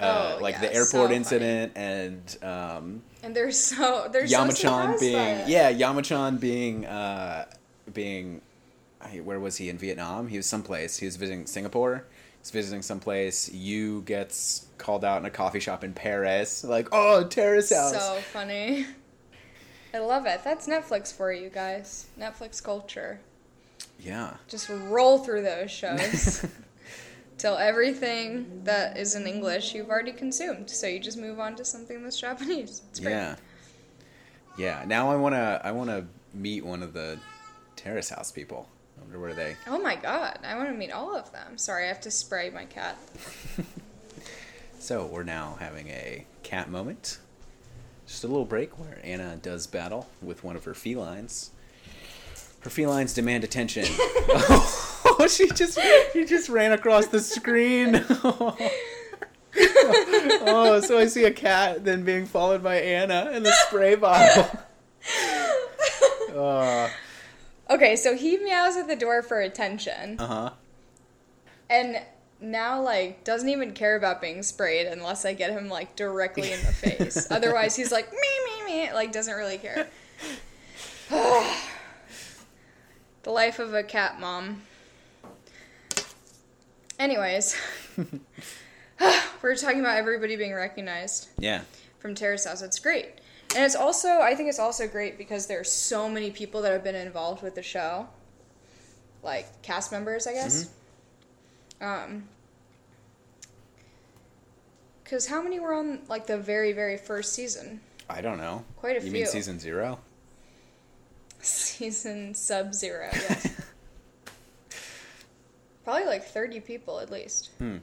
[0.00, 4.36] Uh, Oh, like yeah, the airport so incident and um, and they're so they're so
[4.38, 7.46] Yamachan by being yeah Yamachan being uh,
[7.92, 8.40] being
[9.22, 10.28] where was he in Vietnam?
[10.28, 10.96] He was someplace.
[10.98, 12.04] He was visiting Singapore.
[12.40, 13.52] He's visiting someplace.
[13.52, 16.64] You gets called out in a coffee shop in Paris.
[16.64, 17.92] Like oh terrace house.
[17.92, 18.86] So funny.
[19.94, 20.42] I love it.
[20.44, 22.06] That's Netflix for you guys.
[22.18, 23.20] Netflix culture.
[24.00, 24.34] yeah.
[24.48, 26.44] Just roll through those shows
[27.38, 30.68] till everything that is in English you've already consumed.
[30.68, 32.82] So you just move on to something that's Japanese.
[32.90, 33.12] It's great.
[33.12, 33.36] Yeah.
[34.58, 34.84] Yeah.
[34.86, 37.18] Now I wanna I wanna meet one of the
[37.86, 38.68] terrace house people.
[38.98, 41.56] I wonder where they Oh my god, I want to meet all of them.
[41.56, 42.96] Sorry, I have to spray my cat.
[44.78, 47.18] So we're now having a cat moment.
[48.06, 51.50] Just a little break where Anna does battle with one of her felines.
[52.60, 53.84] Her felines demand attention.
[53.88, 55.80] oh, she just
[56.12, 58.04] she just ran across the screen.
[59.58, 64.48] oh, so I see a cat then being followed by Anna and the spray bottle.
[66.32, 66.88] Uh
[67.68, 70.16] Okay, so he meows at the door for attention.
[70.20, 70.50] Uh huh.
[71.68, 72.00] And
[72.40, 76.60] now, like, doesn't even care about being sprayed unless I get him, like, directly in
[76.60, 77.28] the face.
[77.30, 79.88] Otherwise, he's like, me, me, me, like, doesn't really care.
[81.10, 81.60] the
[83.30, 84.62] life of a cat mom.
[86.98, 87.56] Anyways,
[89.42, 91.62] we're talking about everybody being recognized Yeah.
[91.98, 92.62] from Terrace House.
[92.62, 93.20] It's great.
[93.56, 96.84] And it's also, I think it's also great because there's so many people that have
[96.84, 98.06] been involved with the show.
[99.22, 100.70] Like cast members, I guess.
[101.80, 102.28] Um,
[105.02, 107.80] because how many were on like the very, very first season?
[108.10, 108.62] I don't know.
[108.76, 109.06] Quite a few.
[109.08, 110.00] you mean season zero?
[111.40, 113.48] Season sub zero, yes.
[115.82, 117.50] Probably like 30 people at least.
[117.58, 117.78] Hmm.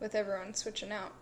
[0.00, 1.12] With everyone switching out.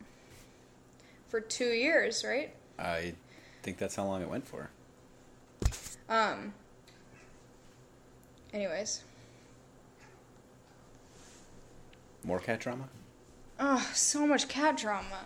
[1.29, 2.55] For two years, right?
[2.79, 3.15] I
[3.63, 4.71] think that's how long it went for.
[6.09, 6.53] Um.
[8.53, 9.03] Anyways.
[12.25, 12.89] More cat drama?
[13.61, 15.25] Oh, so much cat drama.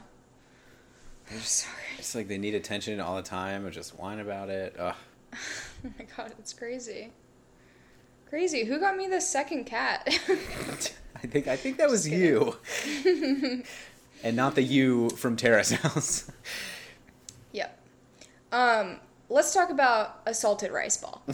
[1.30, 1.76] I'm sorry.
[1.98, 4.74] It's like they need attention all the time and just whine about it.
[4.78, 4.94] Ugh.
[5.84, 7.10] Oh my god, it's crazy.
[8.28, 8.62] Crazy.
[8.64, 10.06] Who got me the second cat?
[11.16, 12.56] I think I think that was you,
[14.22, 16.30] and not the you from Terrace House.
[18.52, 21.22] Um, let's talk about a salted rice ball.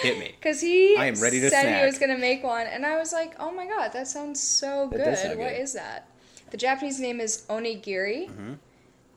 [0.00, 0.34] Hit me.
[0.38, 1.80] Because he I am ready to said snack.
[1.80, 4.42] he was going to make one, and I was like, oh my god, that sounds
[4.42, 5.06] so good.
[5.06, 5.60] What good.
[5.60, 6.08] is that?
[6.50, 8.28] The Japanese name is onigiri.
[8.28, 8.54] Mm-hmm.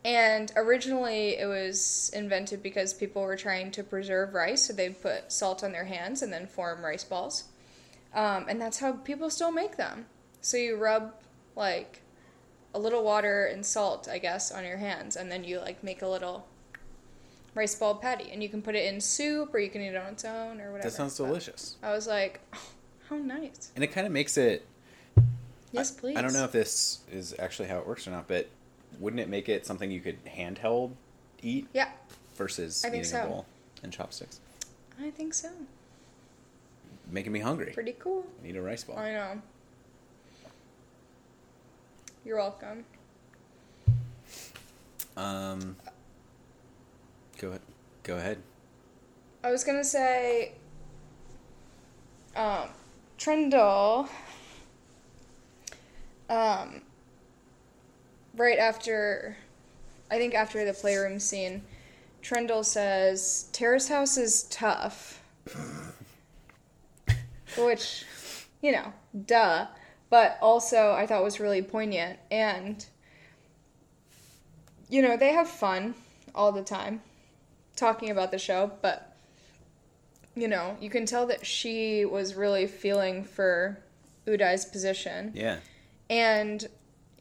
[0.03, 5.31] And originally it was invented because people were trying to preserve rice, so they'd put
[5.31, 7.45] salt on their hands and then form rice balls.
[8.13, 10.05] Um, and that's how people still make them.
[10.41, 11.13] So you rub
[11.55, 12.01] like
[12.75, 16.01] a little water and salt, I guess, on your hands, and then you like make
[16.01, 16.45] a little
[17.55, 19.95] rice ball patty, and you can put it in soup or you can eat it
[19.95, 20.89] on its own or whatever.
[20.89, 22.59] That sounds But delicious, I was like, oh,
[23.09, 23.71] how nice.
[23.75, 24.65] and it kind of makes it.
[25.71, 26.17] Yes, please.
[26.17, 28.47] I don't know if this is actually how it works or not, but
[28.99, 30.91] wouldn't it make it something you could handheld
[31.41, 31.89] eat Yeah,
[32.35, 33.45] versus I think eating a bowl
[33.83, 34.39] and chopsticks?
[35.01, 35.49] I think so.
[37.09, 37.71] Making me hungry.
[37.73, 38.25] Pretty cool.
[38.41, 38.97] I need a rice ball.
[38.97, 39.41] I know.
[42.25, 42.83] You're welcome.
[45.15, 45.75] Um.
[47.37, 47.61] Go ahead.
[48.01, 48.39] Go ahead.
[49.43, 50.53] I was gonna say,
[52.35, 52.69] um,
[53.19, 54.09] Triendl,
[56.27, 56.81] um,
[58.35, 59.37] right after,
[60.09, 61.61] I think after the playroom scene,
[62.23, 65.21] Triendl says, Terrace House is tough.
[67.57, 68.03] Which,
[68.63, 68.93] you know,
[69.27, 69.67] duh.
[70.09, 72.19] But also, I thought was really poignant.
[72.29, 72.85] And,
[74.89, 75.95] you know, they have fun
[76.33, 77.01] all the time
[77.75, 79.11] talking about the show, but
[80.37, 83.77] you know, you can tell that she was really feeling for
[84.27, 85.31] Yuudai's position.
[85.33, 85.59] Yeah.
[86.09, 86.67] And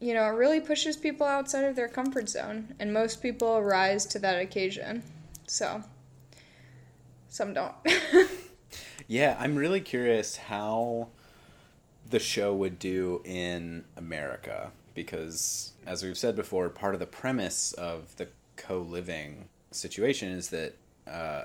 [0.01, 4.05] you know, it really pushes people outside of their comfort zone, and most people rise
[4.07, 5.03] to that occasion.
[5.47, 5.83] So
[7.29, 7.75] some don't.
[9.07, 11.09] Yeah, I'm really curious how
[12.15, 17.73] the show would do in America because, as we've said before, part of the premise
[17.73, 20.77] of the co living situation is that
[21.11, 21.43] uh,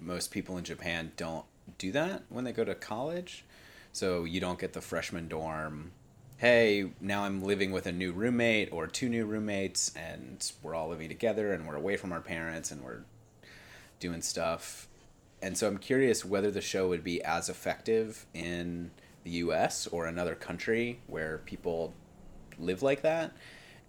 [0.00, 1.44] most people in Japan don't
[1.78, 3.44] do that when they go to college.
[3.92, 5.92] So you don't get the freshman dorm.
[6.38, 10.88] Hey, now I'm living with a new roommate or two new roommates, and we're all
[10.88, 13.04] living together, and we're away from our parents, and we're
[14.00, 14.88] doing stuff
[15.42, 18.92] and so I'm curious whether the show would be as effective in
[19.24, 19.86] the U.S.
[19.86, 21.94] or another country where people
[22.58, 23.32] live like that,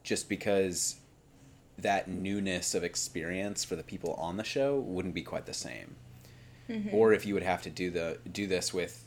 [0.04, 0.98] just because
[1.78, 5.96] that newness of experience for the people on the show wouldn't be quite the same.
[6.69, 6.96] Mm-hmm.
[6.96, 9.04] Or if you would have to do the do this with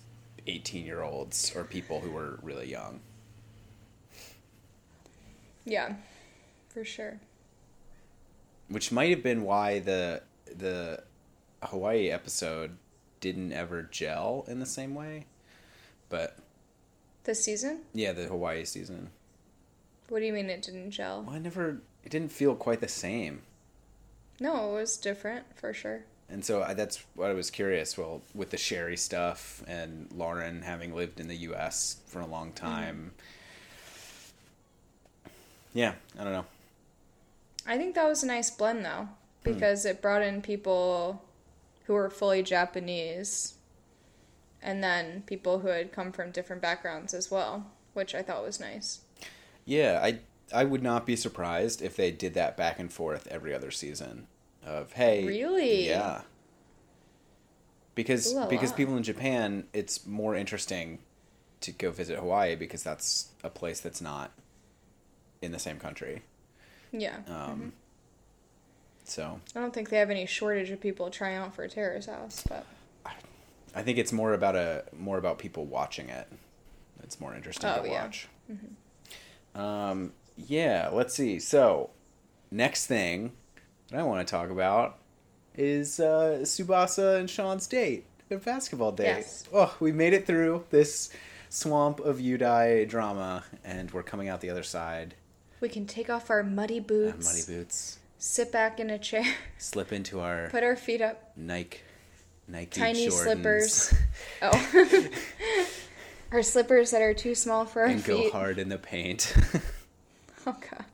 [0.46, 3.00] 18 year olds or people who were really young.
[5.64, 5.94] yeah,
[6.68, 7.18] for sure.
[8.68, 10.22] Which might have been why the
[10.54, 11.02] the
[11.62, 12.76] Hawaii episode
[13.20, 15.26] didn't ever gel in the same way.
[16.08, 16.36] But
[17.24, 17.80] This season?
[17.92, 19.10] yeah, the Hawaii season.
[20.08, 21.22] What do you mean it didn't gel?
[21.22, 21.78] Well, I never.
[22.04, 23.42] It didn't feel quite the same,
[24.38, 26.04] No, it was different for sure.
[26.28, 27.98] and so I, that's what I was curious.
[27.98, 31.96] Well, with the Sherry stuff and Lauren having lived in the U.S.
[32.06, 32.66] for a long mm-hmm.
[32.66, 33.12] time.
[35.74, 36.46] Yeah, I don't know.
[37.66, 39.08] I think that was a nice blend though, hmm.
[39.42, 41.22] because it brought in people
[41.86, 43.55] who were fully Japanese
[44.66, 48.58] and then people who had come from different backgrounds as well, which I thought was
[48.60, 49.00] nice.
[49.64, 50.18] Yeah, I
[50.52, 54.26] I would not be surprised if they did that back and forth every other season.
[54.64, 55.86] Of hey, Really?
[55.88, 56.22] Yeah.
[57.94, 58.76] Because Ooh because la.
[58.76, 60.98] people in Japan, it's more interesting
[61.60, 64.32] to go visit Hawaii because that's a place that's not
[65.40, 66.22] in the same country.
[66.92, 67.18] Yeah.
[67.28, 67.72] Um,
[69.04, 72.06] So I don't think they have any shortage of people trying out for a terrace
[72.06, 72.66] house, but
[73.76, 76.26] I think it's more about a more about people watching it.
[77.02, 78.02] It's more interesting Oh, to yeah.
[78.02, 78.26] watch.
[79.54, 81.38] Um, yeah, let's see.
[81.38, 81.90] So,
[82.50, 83.32] next thing
[83.90, 84.98] that I want to talk about
[85.54, 89.04] is uh, Tsubasa and Shion's date, their basketball date.
[89.04, 89.44] Yes.
[89.52, 91.10] Oh, we made it through this
[91.48, 95.14] swamp of Yuudai drama, and we're coming out the other side.
[95.60, 97.98] we can take off our muddy boots, muddy boots.
[98.18, 99.24] sit back in a chair,
[99.58, 101.80] Slip into our put our feet up, Nike,
[102.48, 103.94] Nike tiny Jordans slippers.
[104.42, 105.08] Oh.
[106.32, 109.34] our slippers that are too small for our and go hard in the paint.
[110.48, 110.84] Oh god.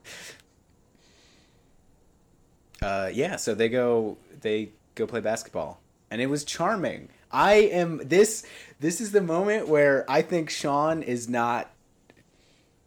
[2.81, 5.81] uh, yeah, so they go they go play basketball,
[6.11, 7.11] and it was charming.
[7.31, 8.45] I am this
[8.81, 11.71] this is the moment where I think Shion is not.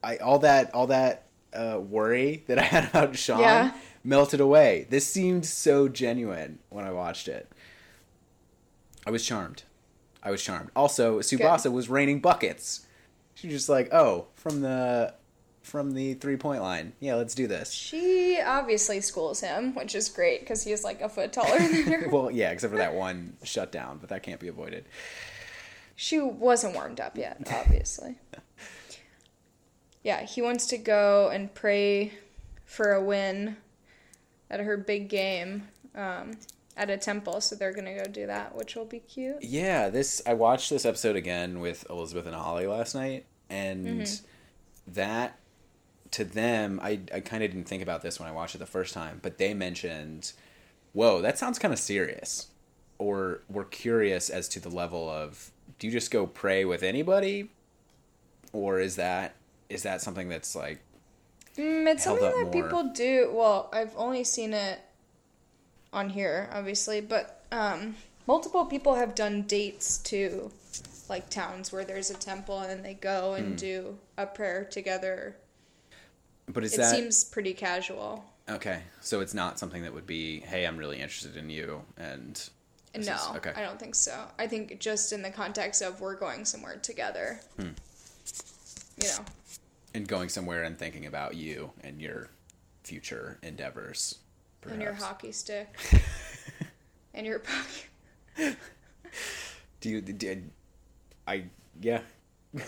[0.03, 3.73] I all that all that uh, worry that I had about Shion Yeah.
[4.03, 4.87] melted away.
[4.89, 7.51] This seemed so genuine when I watched it.
[9.05, 9.63] I was charmed.
[10.23, 10.71] I was charmed.
[10.75, 12.85] Also, Tsubasa was raining buckets.
[13.35, 15.13] She was just like, "Oh, from the
[15.61, 16.93] from the three point line.
[16.99, 21.09] Yeah, let's do this." She obviously schools him, which is great because he's like a
[21.09, 22.09] foot taller than her.
[22.11, 24.85] well, yeah, except for that one shutdown, but that can't be avoided.
[25.95, 28.17] She wasn't warmed up yet, obviously.
[30.03, 32.13] yeah, he wants to go and pray
[32.65, 33.57] for a win
[34.49, 36.31] at her big game um,
[36.77, 39.41] at a temple, so they're gonna go do that, which will be cute.
[39.41, 44.93] Yeah, this I watched this episode again with Elizabeth and Holly last night, and Mm-hmm.
[44.93, 45.39] that
[46.11, 48.65] to them, I I kind of didn't think about this when I watched it the
[48.65, 50.33] first time, but they mentioned,
[50.93, 52.47] "Whoa, that sounds kind of serious,"
[52.97, 57.49] or were curious as to the level of do you just go pray with anybody,
[58.53, 59.35] or is that
[59.69, 60.79] is that something that's like
[61.57, 62.63] Mm, it's something that more.
[62.63, 63.31] people do.
[63.33, 64.79] Well, I've only seen it
[65.95, 67.95] on here, obviously, but um,
[68.27, 70.51] multiple people have done dates to
[71.09, 73.55] like towns where there's a temple and then they go and Hmm.
[73.55, 75.35] do a prayer together.
[76.47, 78.23] but is it that seems pretty casual.
[78.49, 78.81] okay?
[79.01, 82.49] So it's not something that would be, "Hey, I'm really interested in you," and
[82.93, 83.51] no, is- okay.
[83.55, 84.27] I don't think so.
[84.37, 87.39] I think just in the context of we're going somewhere together.
[87.57, 87.69] Hmm.
[89.01, 89.25] You know,
[89.93, 92.29] and going somewhere and thinking about you and your
[92.83, 94.15] future endeavors.
[94.71, 95.67] And your hockey stick
[97.13, 98.55] and your puck.
[99.81, 100.01] Do you?
[100.01, 100.51] Did
[101.27, 101.45] I?
[101.81, 102.01] Yeah.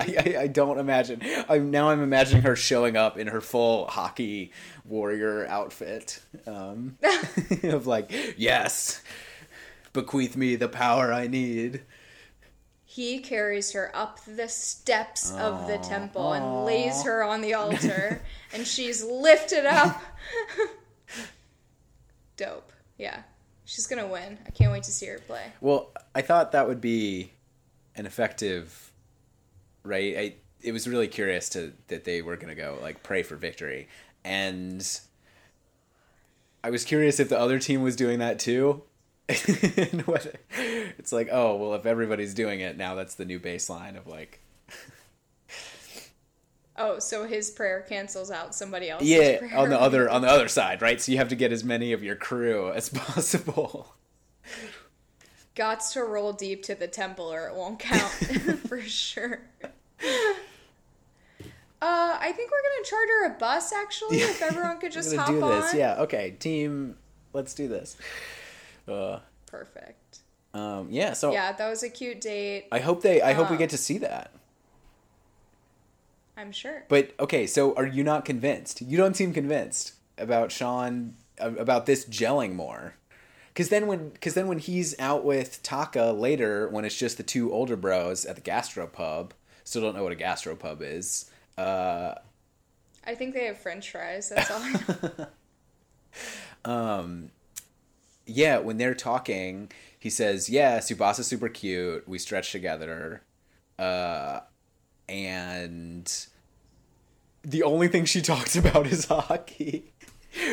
[0.00, 1.22] I, I, I don't imagine.
[1.48, 1.90] I'm now.
[1.90, 4.52] I'm imagining her showing up in her full hockey
[4.84, 6.98] warrior outfit, um,
[7.64, 9.02] of like, yes,
[9.92, 11.82] bequeath me the power I need.
[12.84, 18.22] He carries her up the steps of the temple and lays her on the altar,
[18.52, 20.02] and she's lifted up.
[22.42, 22.72] Dope.
[22.98, 23.22] Yeah.
[23.64, 24.38] She's gonna win.
[24.46, 25.52] I can't wait to see her play.
[25.60, 27.32] Well, I thought that would be
[27.94, 28.92] an effective,
[29.84, 30.16] right?
[30.16, 33.88] I it was really curious to that they were gonna go like pray for victory,
[34.24, 34.84] and
[36.64, 38.82] I was curious if the other team was doing that too.
[39.28, 44.40] it's like, oh well, if everybody's doing it now, that's the new baseline of like,
[46.76, 49.56] Oh, so his prayer cancels out somebody else's yeah, prayer.
[49.56, 51.00] on the other on the other side, right?
[51.00, 53.94] So you have to get as many of your crew as possible.
[55.54, 58.10] Gots to roll deep to the temple or it won't count
[58.68, 59.42] for sure.
[61.80, 64.18] Uh, I think we're gonna charter a bus actually.
[64.18, 65.76] If everyone could just hop do on.
[65.76, 65.96] yeah.
[66.02, 66.96] Okay, team,
[67.32, 67.96] let's do this.
[68.88, 70.20] Uh, Perfect.
[70.54, 71.12] um, yeah.
[71.12, 72.68] So Yeah, that was a cute date.
[72.72, 73.20] I hope they.
[73.20, 74.30] I hope we Um, get to see that.
[76.36, 76.84] I'm sure.
[76.88, 78.80] But okay, so are you not convinced?
[78.82, 82.94] You don't seem convinced about Shion about this gelling more.
[83.54, 87.22] Cause then when, cause then when he's out with Taka later, when it's just the
[87.22, 91.30] two older bros at the gastropub, still don't know what a gastropub is.
[91.58, 92.14] Uh,
[93.04, 94.30] I think they have French fries.
[94.30, 94.60] That's all.
[94.62, 95.28] I
[96.64, 97.28] know.
[98.26, 102.08] yeah, when they're talking, he says, "Yeah, Tsubasa's super cute.
[102.08, 103.22] We stretch together."
[103.78, 104.40] Uh,
[105.08, 106.26] and
[107.42, 109.92] the only thing she talks about is hockey,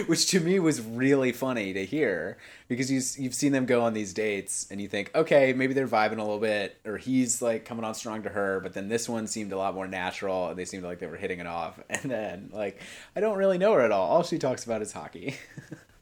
[0.07, 2.37] which to me was really funny to hear
[2.67, 5.87] because you you've seen them go on these dates and you think, okay, maybe they're
[5.87, 9.07] vibing a little bit, or he's like coming on strong to her, but then this
[9.07, 11.79] one seemed a lot more natural and they seemed like they were hitting it off,
[11.89, 12.81] and then like
[13.15, 14.09] I don't really know her at all.
[14.09, 15.35] All she talks about is hockey.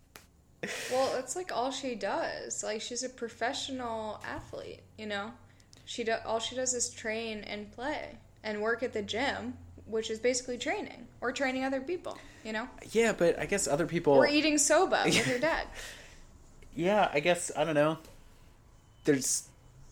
[0.91, 2.64] well, it's like all she does.
[2.64, 4.82] Like she's a professional athlete.
[4.98, 5.34] You know,
[5.86, 8.18] she do- all she does is train and play
[8.48, 9.54] and work at the gym,
[9.86, 12.18] which is basically training or training other people.
[12.45, 14.14] You know, yeah, but I guess other people.
[14.14, 15.68] or eating soba with her dad.
[16.76, 17.98] Yeah, I guess I don't know.
[19.06, 19.48] There's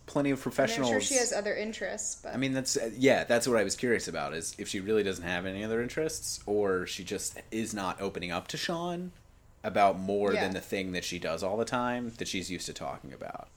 [0.06, 0.92] plenty of professionals.
[0.92, 3.64] I'm sure she has other interests, but I mean, that's uh, yeah, that's what I
[3.64, 7.42] was curious about is if she really doesn't have any other interests, or she just
[7.50, 9.10] is not opening up to Shion
[9.64, 10.42] about more Yeah.
[10.44, 13.48] than the thing that she does all the time that she's used to talking about.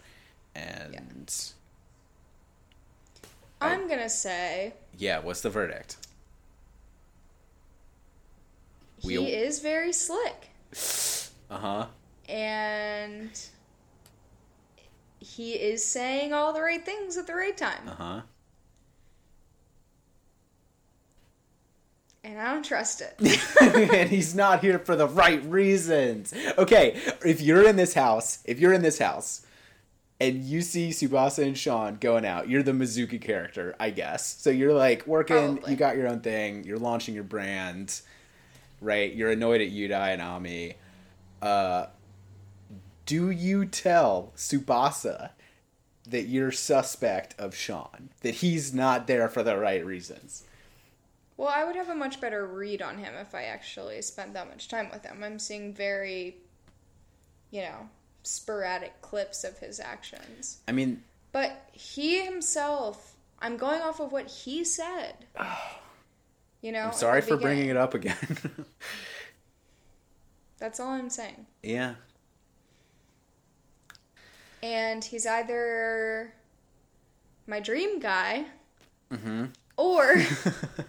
[0.55, 1.35] And
[3.61, 5.97] I'm gonna say yeah, what's the verdict?
[9.01, 10.49] he is very slick.
[11.51, 11.87] Uh huh.
[12.29, 13.31] and
[15.19, 17.89] he is saying all the right things at the right time.
[17.89, 18.21] Uh huh.
[22.23, 23.15] And I don't trust it.
[23.93, 26.35] and he's not here for the right reasons.
[26.59, 29.47] Okay, if you're in this house, if you're in this house,
[30.21, 34.27] and you see Tsubasa and Shion going out, you're the Mizuki character, I guess.
[34.41, 35.71] So you're like working, Probably.
[35.71, 38.01] you got your own thing, you're launching your brand,
[38.81, 39.12] right?
[39.12, 40.75] You're annoyed at Yuudai and Ami.
[41.41, 41.87] Uh,
[43.07, 45.31] do you tell Tsubasa
[46.09, 48.09] that you're suspect of Shion?
[48.23, 50.45] That he's not there for the right reasons?
[51.37, 54.49] Well, I would have a much better read on him if I actually spent that
[54.49, 55.23] much time with him.
[55.23, 56.39] I'm seeing very,
[57.53, 57.89] you know,
[58.29, 60.59] sporadic clips of his actions.
[60.68, 61.03] I mean,
[61.33, 65.14] But he himself, I'm going off of what he said.
[66.61, 68.16] You know, I'm sorry for bringing it up again.
[70.59, 71.47] That's all I'm saying.
[71.62, 71.95] yeah.
[74.61, 76.35] And he's either
[77.47, 78.47] my dream guy
[79.12, 79.45] Mm-hmm.
[79.76, 80.16] or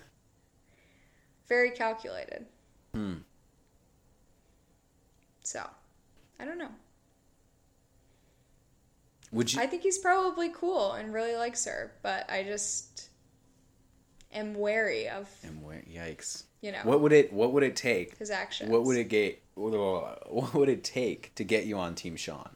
[1.48, 2.48] very calculated.
[2.96, 3.14] Hmm.
[5.44, 5.64] So,
[6.40, 6.72] I don't know.
[9.32, 9.62] Would you?
[9.62, 13.10] I think he's probably cool and really likes her, but I just
[14.34, 16.44] am wary of And where- Yikes!
[16.62, 16.80] You know.
[16.84, 17.32] what would it?
[17.32, 18.18] What would it take?
[18.18, 18.70] his actions.
[18.70, 19.42] What would it get?
[19.56, 22.50] What would it take to get you on Team Shion?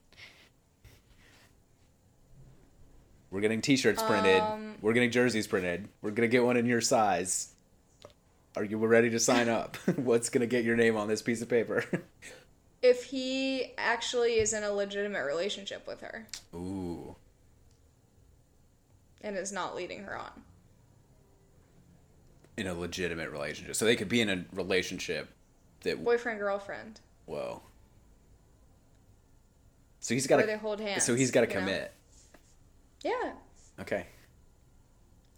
[3.30, 4.39] We're getting T-shirts printed.
[4.41, 5.89] Um, We're getting jerseys printed.
[6.01, 7.49] We're gonna get one in your size.
[8.55, 9.76] Are you ready to sign up?
[9.95, 11.84] What's gonna get your name on this piece of paper?
[12.84, 17.15] If he actually is in a legitimate relationship with her Ooh,
[19.21, 20.43] and is not leading her on.
[22.57, 25.29] in a legitimate relationship, so they could be in a relationship
[25.84, 26.03] that.
[26.03, 26.99] Boyfriend, girlfriend.
[27.25, 27.61] Whoa.
[30.01, 30.45] So he's got to.
[30.45, 31.59] they hold hands, So he's got to you know?
[31.61, 31.93] commit.
[33.03, 33.31] Yeah.
[33.79, 34.05] Okay.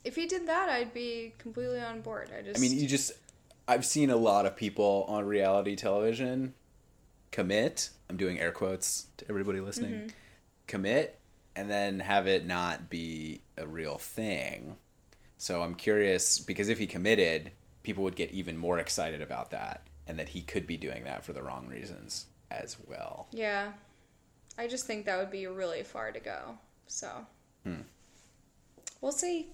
[0.04, 2.32] If he did that, I'd be completely on board.
[2.38, 3.12] I just I mean, you just
[3.68, 6.56] I've seen a lot of people on reality television
[7.36, 7.90] commit.
[8.10, 9.92] I'm doing air quotes to everybody listening.
[9.92, 10.08] Mm-hmm.
[10.68, 11.20] Commit
[11.54, 14.78] and then have it not be a real thing.
[15.38, 17.52] So I'm curious because if he committed,
[17.84, 21.26] people would get even more excited about that and that he could be doing that
[21.26, 23.28] for the wrong reasons as well.
[23.32, 23.74] Yeah.
[24.58, 26.58] I just think that would be really far to go.
[26.88, 27.10] So.
[27.66, 27.82] Hmm.
[29.02, 29.50] We'll see.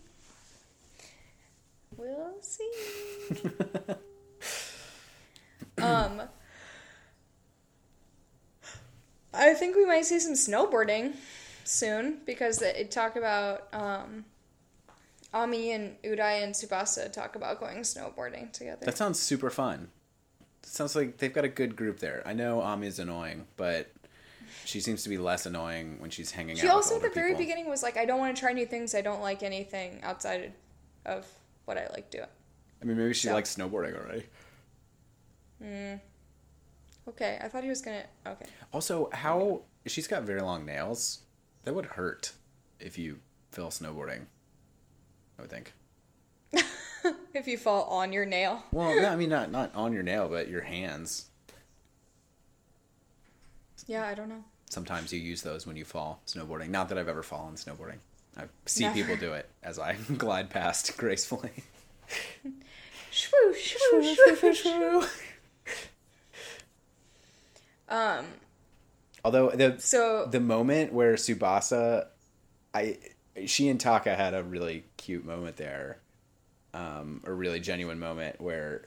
[1.97, 2.71] We'll see.
[5.81, 6.21] um.
[9.33, 11.13] I think we might see some snowboarding
[11.63, 14.25] soon because it, it talk about um,
[15.33, 18.85] Ami and Yuudai and Tsubasa talk about going snowboarding together.
[18.85, 19.89] That sounds super fun.
[20.63, 22.21] sounds like they've got a good group there.
[22.25, 23.89] I know Ami is annoying, but
[24.65, 26.65] she seems to be less annoying when she's hanging She out.
[26.65, 27.43] She also at the very people.
[27.43, 28.93] beginning was like, I don't want to try new things.
[28.93, 30.51] I don't like anything outside
[31.05, 31.25] of
[31.65, 32.25] what I like doing.
[32.81, 34.25] I mean, maybe she So- likes snowboarding already.
[37.11, 38.03] Okay, I thought he was gonna.
[38.25, 41.19] Okay, Also, how she's got very long nails.
[41.63, 42.33] That would hurt
[42.79, 43.19] if you
[43.51, 44.21] fell snowboarding.
[45.37, 45.73] I would think.
[47.33, 50.27] if you fall on your nail, Well, no, I mean not not on your nail,
[50.29, 51.25] but your hands.
[53.87, 54.43] yeah, I don't know.
[54.69, 56.69] Sometimes you use those when you fall snowboarding.
[56.69, 57.97] Not that I've ever fallen snowboarding.
[58.37, 58.95] I see Never.
[58.95, 61.51] people do it as I glide past gracefully.
[63.11, 65.09] Swoosh, swoosh, swoosh, swoosh.
[67.91, 68.25] Um.
[69.23, 72.07] Although the So the moment where Tsubasa,
[72.73, 72.97] I
[73.45, 75.99] she and Taka had a really cute moment there,
[76.73, 78.85] um, a really genuine moment where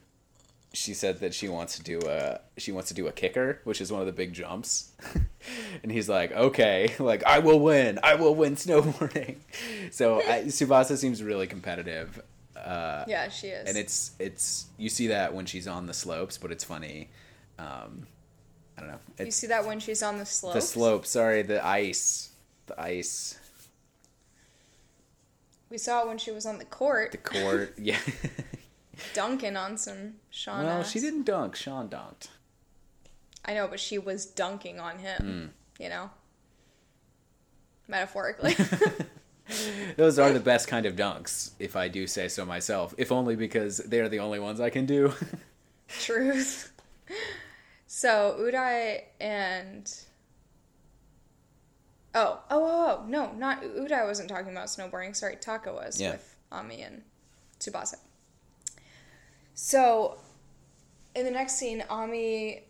[0.73, 3.81] she said that she wants to do a she wants to do a kicker, which
[3.81, 4.93] is one of the big jumps,
[5.83, 9.37] and he's like, okay, like I will win, I will win snowboarding.
[9.91, 12.21] So I, Tsubasa seems really competitive.
[12.57, 13.69] Uh, yeah, she is.
[13.69, 17.11] and it's it's you see that when she's on the slopes, but it's funny.
[17.59, 18.07] Um,
[18.77, 19.25] I don't know.
[19.25, 20.55] you see that when she's on the slope.
[20.55, 21.07] the slope.
[21.07, 22.31] Sorry, the ice.
[22.67, 23.39] The ice.
[25.71, 27.75] We saw it when she was on the court, The court.
[27.79, 27.99] yeah.
[29.13, 30.65] dunking on some Shion.
[30.65, 30.91] well, ass.
[30.91, 31.57] she didn't dunk.
[31.57, 32.29] Shion dunked.
[33.45, 35.53] I know, but she was dunking on him.
[35.79, 35.83] Hmm.
[35.83, 36.11] You know,
[37.89, 38.57] metaphorically.
[39.97, 42.95] Those are the best kind of dunks, if I do say so myself.
[42.97, 45.13] If only because they are the only ones I can do.
[45.89, 46.73] Truth.
[47.97, 49.89] So Yuudai and
[52.13, 55.15] oh oh oh oh no not Yuudai wasn't talking about snowboarding.
[55.15, 56.11] Sorry, Taka was Yeah.
[56.11, 57.03] with Ami and
[57.61, 57.99] Tsubasa.
[59.55, 60.19] So
[61.15, 62.65] in the next scene, Ami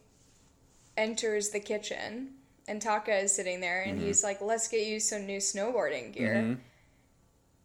[0.98, 2.34] enters the kitchen
[2.68, 4.08] and Taka is sitting there and mm-hmm.
[4.08, 6.60] he's like, "Let's get you some new snowboarding gear." Mm-hmm.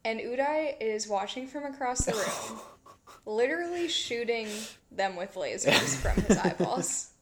[0.06, 2.62] And Yuudai is watching from across the room,
[3.26, 4.48] literally shooting
[4.94, 7.10] them with lasers from his eyeballs.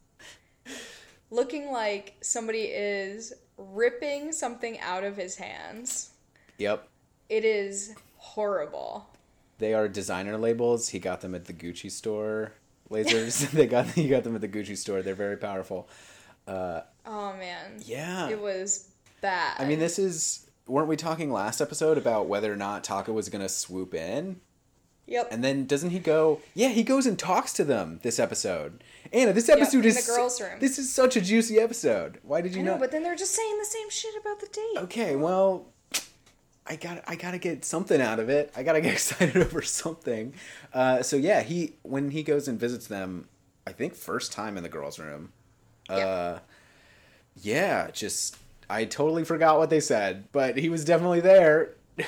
[1.29, 6.11] Looking like somebody is ripping something out of his hands.
[6.57, 6.87] yep.
[7.29, 9.09] It is horrible.
[9.59, 10.89] They are designer labels.
[10.89, 12.53] He got them at the Gucci store.
[12.89, 13.49] lasers.
[13.51, 15.01] they got you got them at the Gucci store.
[15.01, 15.89] They're very powerful.
[16.47, 17.81] Uh, Oh man.
[17.85, 18.29] yeah.
[18.29, 18.89] It was
[19.21, 19.59] bad.
[19.59, 20.43] I mean, this is.
[20.67, 24.41] Weren't we talking last episode about whether or not Taka was going to swoop in?
[25.07, 25.29] Yep.
[25.31, 26.41] And then doesn't he go?
[26.53, 28.83] Yeah, he goes and talks to them this episode.
[29.13, 30.59] Anna, this episode in is the girls' room.
[30.59, 32.19] This is such a juicy episode.
[32.23, 32.81] Why did you I know, not?
[32.81, 34.83] but then they're just saying the same shit about the date.
[34.83, 35.67] Okay, well,
[36.65, 38.51] I got I gotta get something out of it.
[38.55, 40.33] I gotta get excited over something.
[40.73, 43.29] Uh, so yeah, he when he goes and visits them,
[43.65, 45.31] I think first time in the girls' room.
[45.87, 46.39] Uh,
[47.41, 48.35] yeah, just
[48.69, 51.75] I totally forgot what they said, but he was definitely there.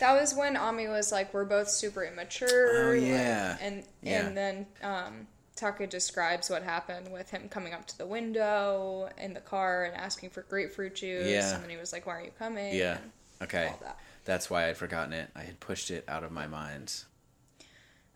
[0.00, 3.56] That was when Ami was like, "We're both super immature." Oh, yeah.
[3.60, 4.26] and Yeah.
[4.26, 9.34] and then um, Taka describes what happened with him coming up to the window in
[9.34, 11.26] the car and asking for grapefruit juice.
[11.28, 11.54] Yeah.
[11.54, 12.98] And then he was like, "Why aren't you coming?" yeah.
[12.98, 13.12] and
[13.42, 13.72] Okay.
[13.82, 13.98] that.
[14.24, 15.28] That's why I'd forgotten it.
[15.36, 17.04] I had pushed it out of my mind.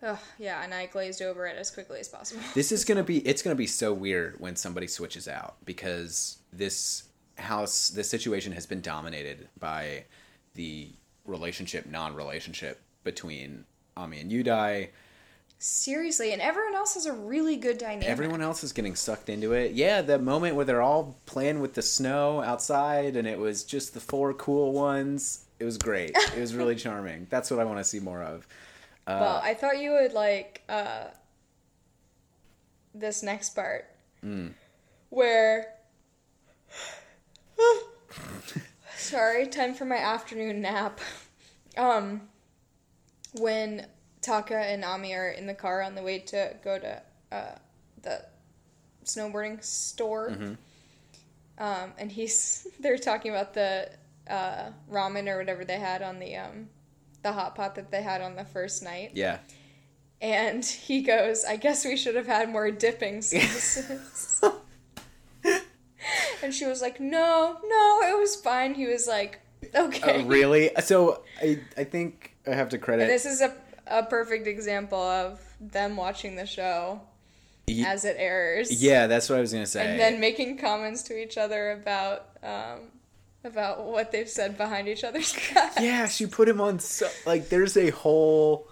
[0.03, 2.41] Ugh, yeah, and I glazed over it as quickly as possible.
[2.55, 7.05] This is gonna be it's gonna be so weird when somebody switches out because this
[7.37, 10.05] house this situation has been dominated by
[10.55, 10.91] the
[11.29, 13.65] relationship non-relationship between
[13.97, 14.89] Ami and Yuudai.
[15.61, 18.07] Seriously, and everyone else has a really good dynamic.
[18.09, 19.73] Everyone else is getting sucked into it.
[19.73, 23.93] Yeah, the moment where they're all playing with the snow outside and it was just
[23.93, 25.45] the four cool ones.
[25.59, 26.17] It was great.
[26.37, 27.27] It was really charming.
[27.29, 28.47] That's what I want to see more of.
[29.07, 31.05] Uh, well, I thought you would like uh,
[32.95, 33.87] this next part
[34.25, 34.53] Mm.
[35.11, 35.75] where.
[38.99, 41.01] Sorry, time for my afternoon nap.
[41.77, 42.23] Um,
[43.35, 43.87] when
[44.23, 47.55] Taka and Ami are in the car on the way to go to uh,
[48.03, 48.25] the
[49.05, 50.33] snowboarding store,
[51.59, 53.89] um, and he's they're talking about the
[54.29, 56.69] uh, ramen or whatever they had on the um,
[57.23, 59.13] the hot pot that they had on the first night.
[59.15, 59.39] yeah.
[60.21, 64.43] And he goes, I guess we should have had more dipping sauces.
[66.49, 68.73] and she was like, No, no, it was fine.
[68.75, 69.41] He was like,
[69.75, 70.23] Okay.
[70.23, 70.71] Oh, really?
[70.81, 73.55] So I I think I have to credit And this is a,
[73.87, 77.03] a perfect example of them watching the show
[77.67, 78.83] Ye- as it airs.
[78.83, 79.87] Yeah, that's what I was gonna say.
[79.87, 82.89] And then making comments to each other about um,
[83.45, 85.75] about what they've said behind each other's back.
[85.79, 88.69] yeah, she put him on so like there's a whole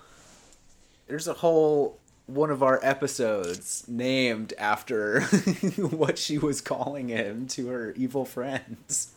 [1.08, 5.20] there's a whole one of our episodes named after
[5.76, 9.14] what she was calling him to her evil friends.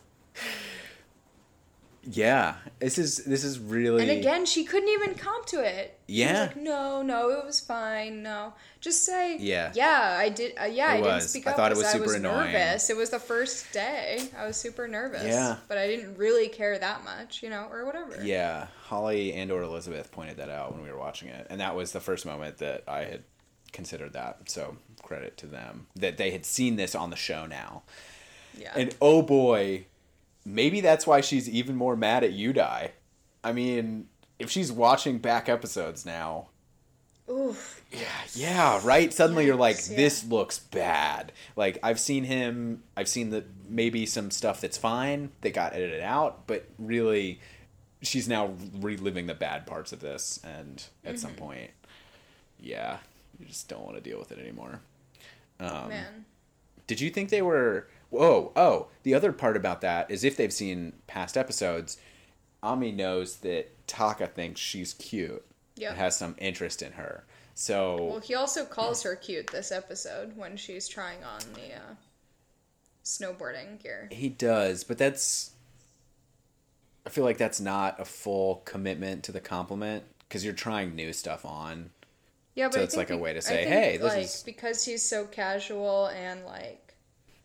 [2.02, 5.98] Yeah, this is this is really And again, she couldn't even comp to it.
[6.06, 6.40] Yeah.
[6.42, 8.22] like, no, no, it was fine.
[8.22, 9.70] No, just say, Yeah.
[9.74, 10.54] yeah, I did.
[10.58, 11.28] Uh, yeah, It I didn't was.
[11.30, 12.52] speak I up thought it was I super was annoying.
[12.52, 12.88] nervous.
[12.88, 14.28] It was the first day.
[14.36, 15.24] I was super nervous.
[15.24, 15.56] Yeah.
[15.68, 18.24] but I didn't really care that much, you know, or whatever.
[18.24, 21.76] Yeah, Holly and or Elizabeth pointed that out when we were watching it, and that
[21.76, 23.24] was the first moment that I had
[23.72, 24.48] considered that.
[24.50, 27.82] So credit to them that they had seen this on the show now.
[28.56, 28.72] yeah.
[28.74, 29.84] And oh boy,
[30.54, 32.90] maybe that's why she's even more mad at you, Yuudai.
[33.42, 36.48] I mean, if she's watching back episodes now,
[37.30, 37.82] Oof.
[37.92, 37.98] yeah,
[38.34, 39.12] yeah, right.
[39.12, 39.96] Suddenly you're like, yeah.
[39.96, 41.32] this looks bad.
[41.56, 46.00] Like I've seen him, I've seen the maybe some stuff that's fine that got edited
[46.02, 47.40] out, but really,
[48.02, 51.38] she's now reliving the bad parts of this, and at some Mm-hmm.
[51.44, 51.70] point,
[52.58, 52.98] yeah,
[53.38, 54.80] you just don't want to deal with it anymore.
[55.60, 56.24] Um, Man.
[56.86, 57.86] Did you think they were?
[58.10, 58.52] Whoa!
[58.56, 61.96] Oh, the other part about that is if they've seen past episodes,
[62.62, 65.44] Ami knows that Taka thinks she's cute.
[65.76, 65.90] Yep.
[65.92, 67.24] and has some interest in her.
[67.54, 71.94] So Well, he also calls her cute this episode when she's trying on the uh,
[73.04, 74.08] snowboarding gear.
[74.12, 75.52] he does, but that's.
[77.06, 81.12] I feel like that's not a full commitment to the compliment because you're trying new
[81.14, 81.90] stuff on.
[82.54, 85.02] Yeah, but So it's like a way to say, "Hey, this like, is- because he's
[85.02, 86.89] so casual and like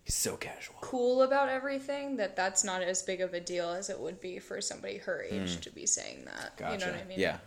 [0.05, 0.75] He's so casual.
[0.81, 4.37] cool about everything that that's not as big of a deal as it would be
[4.37, 6.53] for somebody her age to be saying that.
[6.55, 6.63] Hmm.
[6.63, 6.73] Gotcha.
[6.73, 7.19] You know what I mean?
[7.19, 7.37] Yeah.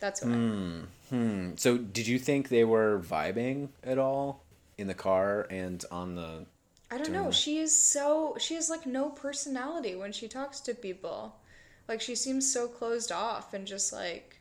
[0.00, 0.32] That's what.
[0.34, 1.52] I, Hmm.
[1.56, 4.42] So did you think they were vibing at all
[4.76, 6.44] in the car and on the?
[6.90, 7.30] I don't know.
[7.30, 11.36] She is so she has like no personality when she talks to people.
[11.88, 14.40] Like she seems so closed off and just like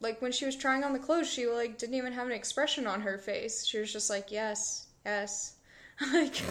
[0.00, 2.86] like when she was trying on the clothes, she like didn't even have an expression
[2.86, 3.64] on her face.
[3.66, 5.54] She was just like, "Yes, yes."
[6.12, 6.42] like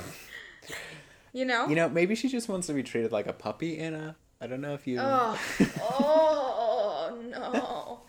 [1.33, 1.67] you know?
[1.67, 3.77] You know, maybe she just wants to be treated like a puppy.
[3.77, 4.15] Anna.
[4.39, 4.99] I don't know if you.
[4.99, 5.39] Oh,
[5.81, 8.01] oh no.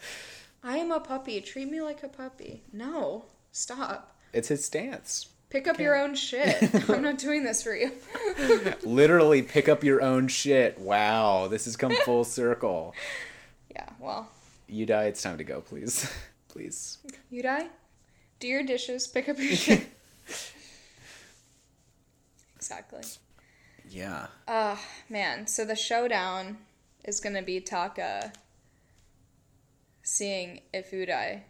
[0.62, 1.40] I am a puppy.
[1.40, 2.62] Treat me like a puppy.
[2.72, 3.24] No.
[3.52, 4.16] Stop.
[4.32, 5.28] It's his stance.
[5.50, 6.62] Pick up your own shit.
[6.90, 7.92] I'm not doing this for you.
[8.82, 10.78] Literally pick up your own shit.
[10.78, 12.94] Wow, this has come full circle.
[13.70, 14.30] yeah, well,
[14.70, 15.06] Yuudai.
[15.06, 16.12] It's time to go, please.
[16.48, 16.98] please.
[17.32, 17.68] Yuudai?
[18.40, 19.86] Do your dishes, pick up your shit.
[22.56, 23.02] Exactly.
[23.88, 24.26] Yeah.
[24.46, 24.76] Uh
[25.08, 26.58] man, so the showdown
[27.04, 28.32] is gonna be Taka
[30.02, 31.42] seeing if Yuudai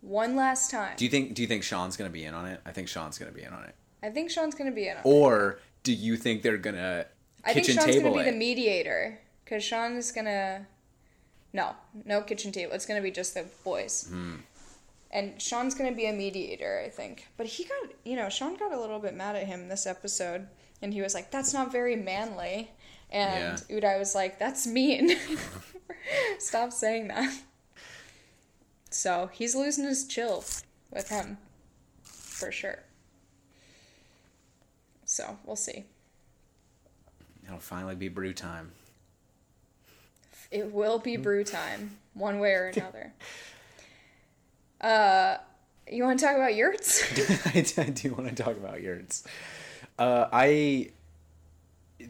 [0.00, 0.94] one last time.
[0.96, 2.60] Do you think do you think Shion's gonna be in on it?
[2.66, 3.74] I think Shion's gonna be in on it.
[4.02, 5.06] I think Shion's gonna be in on it.
[5.06, 7.06] Or do you think they're gonna
[7.44, 8.24] I think Shion's gonna be it?
[8.24, 10.66] the mediator because Shion is gonna.
[11.52, 12.72] No, no kitchen table.
[12.74, 14.06] It's gonna be just the boys.
[14.08, 14.36] Hmm.
[15.10, 17.26] And Shion's gonna be a mediator, I think.
[17.36, 20.46] But he got, you know, Shion got a little bit mad at him this episode,
[20.82, 22.70] and he was like, "That's not very manly."
[23.10, 25.16] And Yuudai was like, "That's mean.
[26.38, 27.34] Stop saying that."
[28.90, 30.44] So he's losing his chill
[30.90, 31.38] with him,
[32.02, 32.80] for sure.
[35.04, 35.86] So we'll see.
[37.44, 38.72] It'll finally be brew time.
[40.50, 43.12] It will be brew time, one way or another.
[44.80, 45.36] Uh,
[45.90, 47.02] you want to talk about yurts?
[47.54, 49.24] I, do- I do want to talk about yurts.
[49.98, 50.90] Uh, I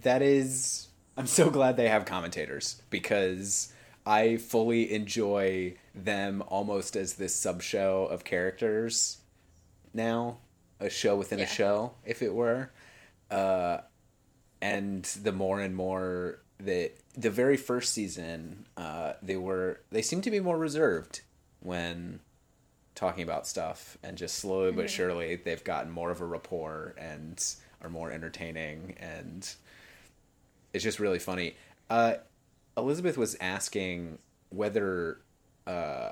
[0.03, 3.73] that is I'm so glad they have commentators because
[4.07, 9.19] I fully enjoy them almost as this sub show of characters
[9.93, 10.39] now,
[10.79, 11.47] a show within Yeah.
[11.47, 12.71] a show, if it were.
[13.31, 13.79] Uh,
[14.63, 20.23] and the more and more that the very first season, uh, they were they seemed
[20.25, 21.23] to be more reserved
[21.61, 22.21] when
[23.01, 27.43] talking about stuff and just slowly but surely they've gotten more of a rapport and
[27.83, 29.55] are more entertaining and
[30.75, 31.57] it's just really funny
[31.89, 32.13] uh,
[32.77, 34.19] elizabeth was asking
[34.51, 35.19] whether
[35.67, 36.11] uh,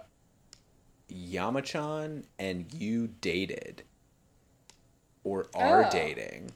[1.12, 3.82] yamachan and you dated
[5.24, 5.90] or are Oh.
[5.90, 6.52] dating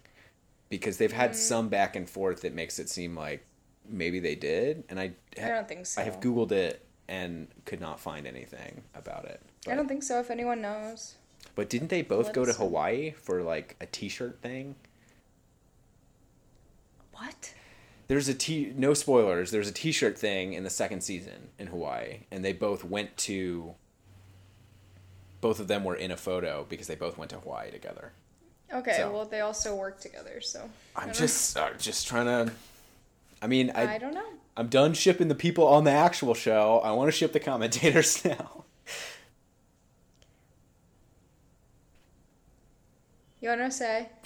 [0.70, 3.44] because they've had some back and forth that makes it seem like
[3.86, 6.00] maybe they did and i I don't think so.
[6.00, 10.18] i have googled it and could not find anything about it I don't think so.
[10.20, 11.14] If anyone knows,
[11.54, 12.58] but didn't they both Let go to know.
[12.58, 14.74] Hawaii for like a t-shirt thing?
[17.12, 17.54] what?
[18.08, 22.20] There's a t no spoilers, there's a t-shirt thing in the second season in Hawaii
[22.30, 23.74] and they both went to
[25.40, 28.12] both of them were in a photo because they both went to Hawaii together.
[28.72, 32.52] Okay, So- well, they also work together, so I'm just uh, just trying to
[33.42, 34.24] I mean, I, I don't know.
[34.56, 36.80] I'm done shipping the people on the actual show.
[36.84, 38.64] I want to ship the commentators now.
[43.42, 44.08] You want to say?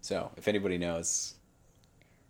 [0.00, 1.34] So, if anybody knows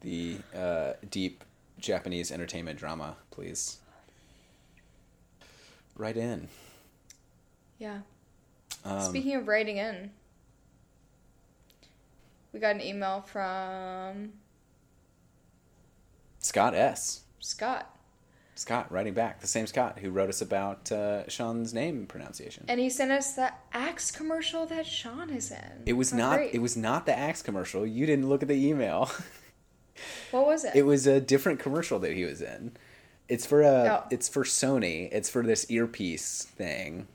[0.01, 1.45] the uh, deep
[1.79, 3.79] Japanese entertainment drama, please
[5.95, 6.49] write in.
[7.79, 7.99] Yeah.
[8.85, 10.11] Um, Speaking of writing in,
[12.53, 14.33] we got an email from
[16.41, 17.21] Scott S.
[17.39, 17.97] Scott,
[18.59, 22.65] Scott writing back, the same Scott who wrote us about uh, Shion's name pronunciation.
[22.67, 25.83] and he sent us the Axe commercial that Shion is in.
[25.87, 26.37] It was not.
[26.39, 26.55] great.
[26.55, 27.87] It was not the Axe commercial.
[27.87, 29.11] You didn't look at the email.
[30.31, 30.77] What was it?
[30.77, 32.77] it was a different commercial that he was in.
[33.29, 33.67] It's for a.
[33.67, 34.05] Oh.
[34.13, 35.09] It's for Sony.
[35.11, 37.09] It's for this earpiece thing.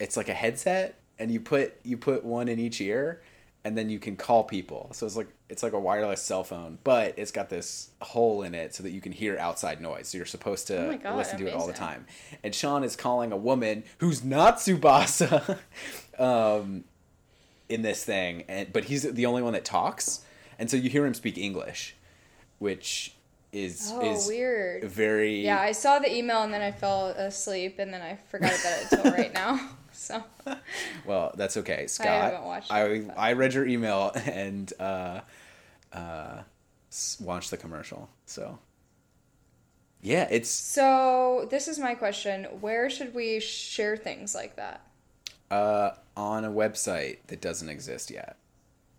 [0.00, 3.22] It's like a headset, and you put you put one in each ear,
[3.64, 4.90] and then you can call people.
[4.92, 8.54] So it's like it's like a wireless cell phone, but it's got this hole in
[8.54, 10.08] it so that you can hear outside noise.
[10.08, 11.84] So you're supposed to Oh God, listen to it all the amazing.
[11.86, 12.06] time.
[12.42, 15.58] And Shion is calling a woman who's not Tsubasa.
[16.18, 16.84] um,
[17.68, 20.20] in this thing, and but he's the only one that talks,
[20.58, 21.96] and so you hear him speak English,
[22.58, 23.14] which
[23.52, 24.84] is oh, is weird.
[24.84, 28.50] very Yeah, I saw the email and then I fell asleep and then I forgot
[28.58, 29.60] about it until right now.
[30.02, 30.22] So
[31.06, 31.32] well.
[31.36, 32.06] That's okay, Scott.
[32.08, 35.20] I haven't watched I it, I read your email and uh,
[35.92, 36.42] uh,
[37.20, 38.08] watched the commercial.
[38.26, 38.58] So
[40.02, 44.84] yeah, it's so this is my question: Where should we share things like that?
[45.52, 48.36] uh, on a website that doesn't exist yet.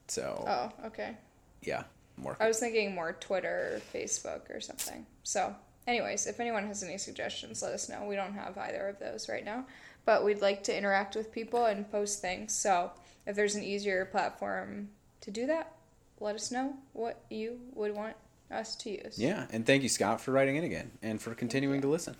[0.08, 1.18] So Oh, okay.
[1.64, 1.84] yeah,
[2.16, 2.38] more.
[2.40, 5.06] I was thinking more Twitter or Facebook or something.
[5.24, 5.56] So,
[5.88, 8.06] anyways, if anyone has any suggestions, let us know.
[8.06, 9.66] We don't have either of those right now,
[10.06, 12.54] but we'd like to interact with people and post things.
[12.54, 12.92] So,
[13.26, 14.90] if there's an easier platform
[15.22, 15.74] to do that,
[16.20, 18.16] let us know what you would want
[18.52, 19.18] us to use.
[19.18, 22.16] Yeah, and thank you, Scott, for writing in again and for continuing to listen.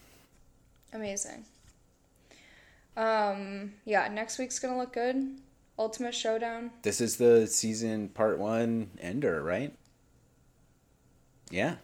[0.94, 1.46] Amazing.
[2.96, 5.40] Um, yeah, next week's gonna look good.
[5.78, 6.70] Ultimate Showdown.
[6.84, 9.74] This is the season part one ender, right?
[11.50, 11.76] Yeah.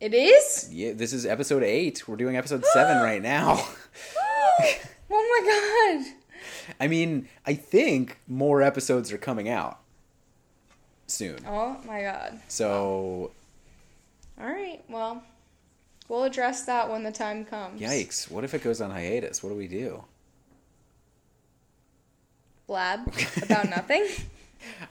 [0.00, 0.68] It is?
[0.72, 2.08] Yeah, this is episode eight.
[2.08, 3.64] We're doing episode seven right now.
[5.30, 6.14] oh my god.
[6.80, 9.78] I mean, I think more episodes are coming out
[11.06, 11.38] soon.
[11.46, 12.40] Oh my god.
[12.48, 13.30] So,
[14.40, 14.82] All right.
[14.88, 15.22] Well,
[16.08, 17.80] we'll address that when the time comes.
[17.80, 18.30] yikes.
[18.30, 19.42] What if it goes on hiatus?
[19.42, 20.04] What do we do?
[22.66, 23.00] blab
[23.42, 24.06] about nothing,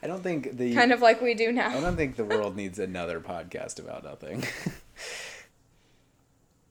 [0.03, 1.69] I don't think the kind of like we do now.
[1.69, 4.43] I don't think the world needs another podcast about nothing.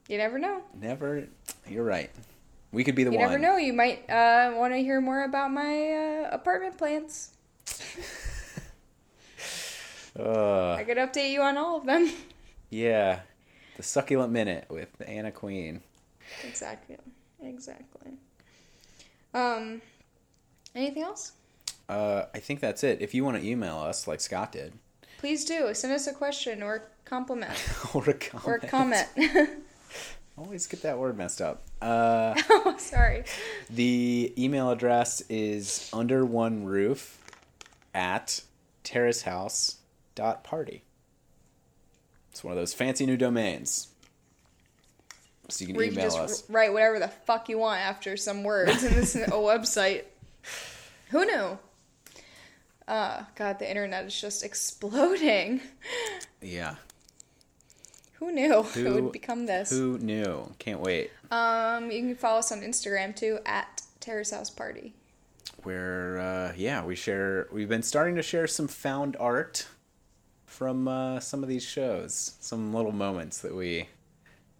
[0.07, 0.63] You never know.
[0.79, 1.27] Never.
[1.67, 2.11] You're right.
[2.73, 3.31] We could be the You one.
[3.31, 3.57] You never know.
[3.57, 5.91] You might uh, want to hear more about my
[6.25, 7.31] uh, apartment plans.
[10.19, 12.11] Uh, I could update you on all of them.
[12.71, 13.21] yeah.
[13.77, 15.81] The succulent minute with Anna Queen.
[16.45, 16.97] exactly.
[17.41, 18.15] Exactly.
[19.33, 19.81] Um,
[20.75, 21.33] anything else?
[21.89, 23.01] Uh, I think that's it.
[23.01, 24.73] If you want to email us like Scott did,
[25.19, 27.53] Please do send us a question or compliment
[27.95, 29.09] or a comment, or comment.
[30.39, 31.63] Always get that word messed up.
[31.83, 33.25] Uh, oh, sorry.
[33.71, 37.19] the email address is under one roof
[37.95, 38.43] at
[38.85, 40.83] terracehouse.party.
[42.31, 43.89] It's one of those fancy new domains.
[45.49, 46.51] So you can Where you email just us.
[46.51, 50.05] write whatever the fuck you want after some words in this a website.
[51.11, 51.59] Who knew?
[52.87, 55.61] Uh, God, the internet is just exploding.
[56.41, 56.77] Yeah.
[58.19, 59.71] Who knew it would become this?
[59.71, 60.53] Who knew?
[60.59, 61.11] Can't wait.
[61.31, 64.95] Um, you can follow us on Instagram too at Terrace House Party.
[65.63, 67.49] Where, uh, yeah, we share.
[67.53, 69.67] We've been starting to share some found art
[70.47, 72.37] from uh, some of these shows.
[72.41, 73.89] Some little moments that we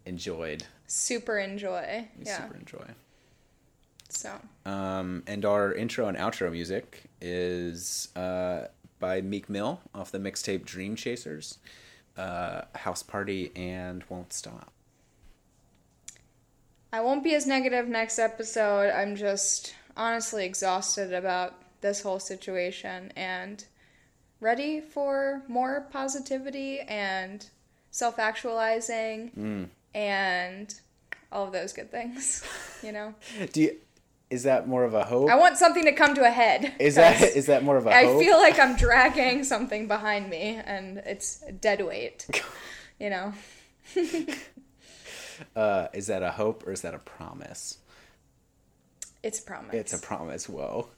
[0.05, 0.63] enjoyed.
[0.87, 2.07] Super enjoy.
[2.17, 2.37] We yeah.
[2.43, 2.85] super enjoy.
[4.09, 4.31] So
[4.65, 8.65] Um, and our intro and outro music is uh,
[8.99, 11.57] by Meek Mill off the mixtape Dreamchasers,
[12.19, 14.71] uh, House Party, and Won't Stop.
[16.91, 18.91] I won't be as negative next episode.
[18.91, 23.63] I'm just honestly exhausted about this whole situation and
[24.41, 27.45] ready for more positivity and
[27.91, 30.73] self actualizing and
[31.31, 32.43] all of those good things.
[32.81, 33.13] You know?
[33.51, 33.75] Do you,
[34.29, 35.29] is that more of a hope?
[35.29, 36.73] I want something to come to a head.
[36.79, 38.17] is that is that more of a I hope?
[38.17, 42.27] I feel like I'm dragging something behind me and it's dead weight.
[43.01, 43.33] You know?
[45.55, 47.77] uh, is that a hope or is that a promise?
[49.23, 49.73] It's a promise.
[49.73, 50.49] It's a promise.
[50.49, 50.89] Whoa.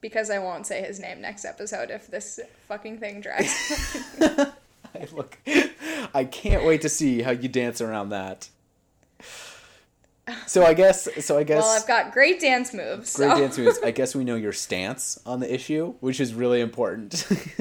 [0.00, 4.16] because I won't say his name next episode if this fucking thing drags.
[4.20, 5.38] I look.
[6.12, 8.48] I can't wait to see how you dance around that.
[10.46, 11.08] So I guess.
[11.24, 11.62] So I guess.
[11.62, 13.14] well, I've got great dance moves.
[13.14, 13.38] Great so.
[13.38, 13.78] dance moves.
[13.84, 17.26] I guess we know your stance on the issue, which is really important.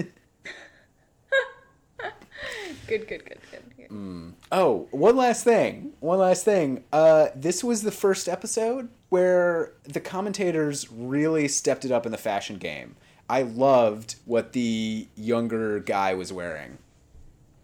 [2.87, 3.89] good, good, good, good.
[3.89, 4.33] good.
[4.51, 5.93] oh, one last thing.
[5.99, 6.83] One last thing.
[6.91, 12.17] Uh, this was the first episode where the commentators really stepped it up in the
[12.17, 12.95] fashion game.
[13.29, 16.77] I loved what the younger guy was wearing.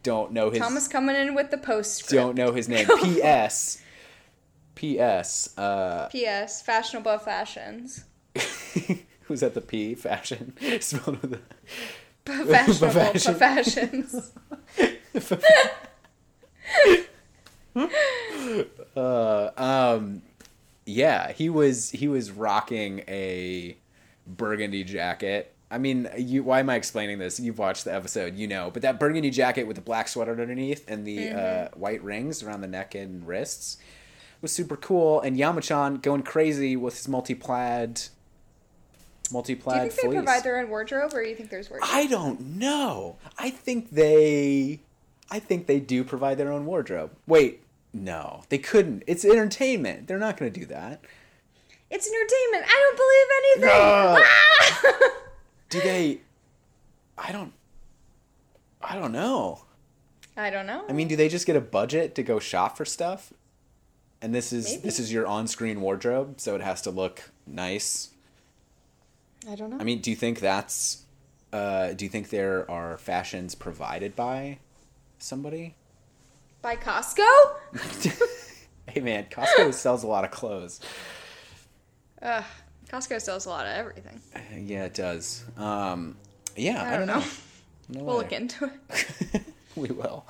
[0.03, 0.59] Don't know his.
[0.59, 2.11] Thomas coming in with the postscript.
[2.11, 2.87] Don't know his name.
[3.03, 3.80] P.S.
[4.75, 5.57] P.S.
[5.57, 6.61] Uh, P.S.
[6.61, 8.05] Fashionable fashions.
[9.21, 9.95] who's at the P?
[9.95, 11.39] Fashion spelled with a.
[12.25, 13.35] Fashionable Fashion.
[13.35, 14.31] fashions.
[18.95, 20.21] Uh, um,
[20.85, 23.77] yeah, he was he was rocking a
[24.27, 25.53] burgundy jacket.
[25.69, 26.43] I mean, you.
[26.43, 27.39] Why am I explaining this?
[27.39, 28.71] You've watched the episode, you know.
[28.71, 32.61] But that burgundy jacket with the black sweater underneath and the uh, white rings around
[32.61, 33.77] the neck and wrists
[34.41, 35.21] was super cool.
[35.21, 38.01] And Yamachan going crazy with his multi-plaid,
[39.31, 41.89] multi-plaid Do you think they provide their own wardrobe, or do you think there's wardrobe?
[41.91, 43.17] I don't know.
[43.37, 44.79] I think they
[45.29, 47.11] I think they do provide their own wardrobe.
[47.25, 47.63] Wait,
[47.93, 48.43] no.
[48.49, 49.03] They couldn't.
[49.07, 50.07] It's entertainment.
[50.07, 51.01] They're not going to do that.
[51.89, 52.65] It's entertainment.
[52.67, 53.69] I don't believe anything.
[53.73, 55.09] Ah!
[55.69, 56.21] Do they
[57.17, 57.53] I don't
[58.81, 59.63] I don't know.
[60.35, 60.85] I don't know.
[60.89, 63.33] I mean, do they just get a budget to go shop for stuff?
[64.21, 64.81] And this is Maybe.
[64.83, 68.09] this is your on-screen wardrobe, so it has to look nice.
[69.49, 69.77] I don't know.
[69.79, 71.03] I mean, do you think that's
[71.51, 74.59] uh do you think there are fashions provided by
[75.17, 75.75] somebody?
[76.61, 77.25] by Costco.
[78.87, 80.79] hey man, Costco sells a lot of clothes.
[82.21, 82.43] Ugh,
[82.87, 84.21] Costco sells a lot of everything.
[84.67, 85.43] Yeah, it does.
[85.57, 86.17] Um,
[86.55, 87.23] yeah, I, I don't know.
[87.89, 88.23] No We'll way.
[88.23, 88.71] look into
[89.33, 89.41] it.
[89.75, 90.25] we will.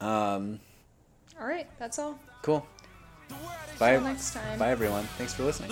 [0.00, 0.58] Um,
[1.40, 2.18] all right, that's all.
[2.42, 2.66] Cool.
[3.78, 3.92] Bye.
[3.92, 4.58] Until next time.
[4.58, 5.04] Bye, everyone.
[5.16, 5.70] Thanks for listening.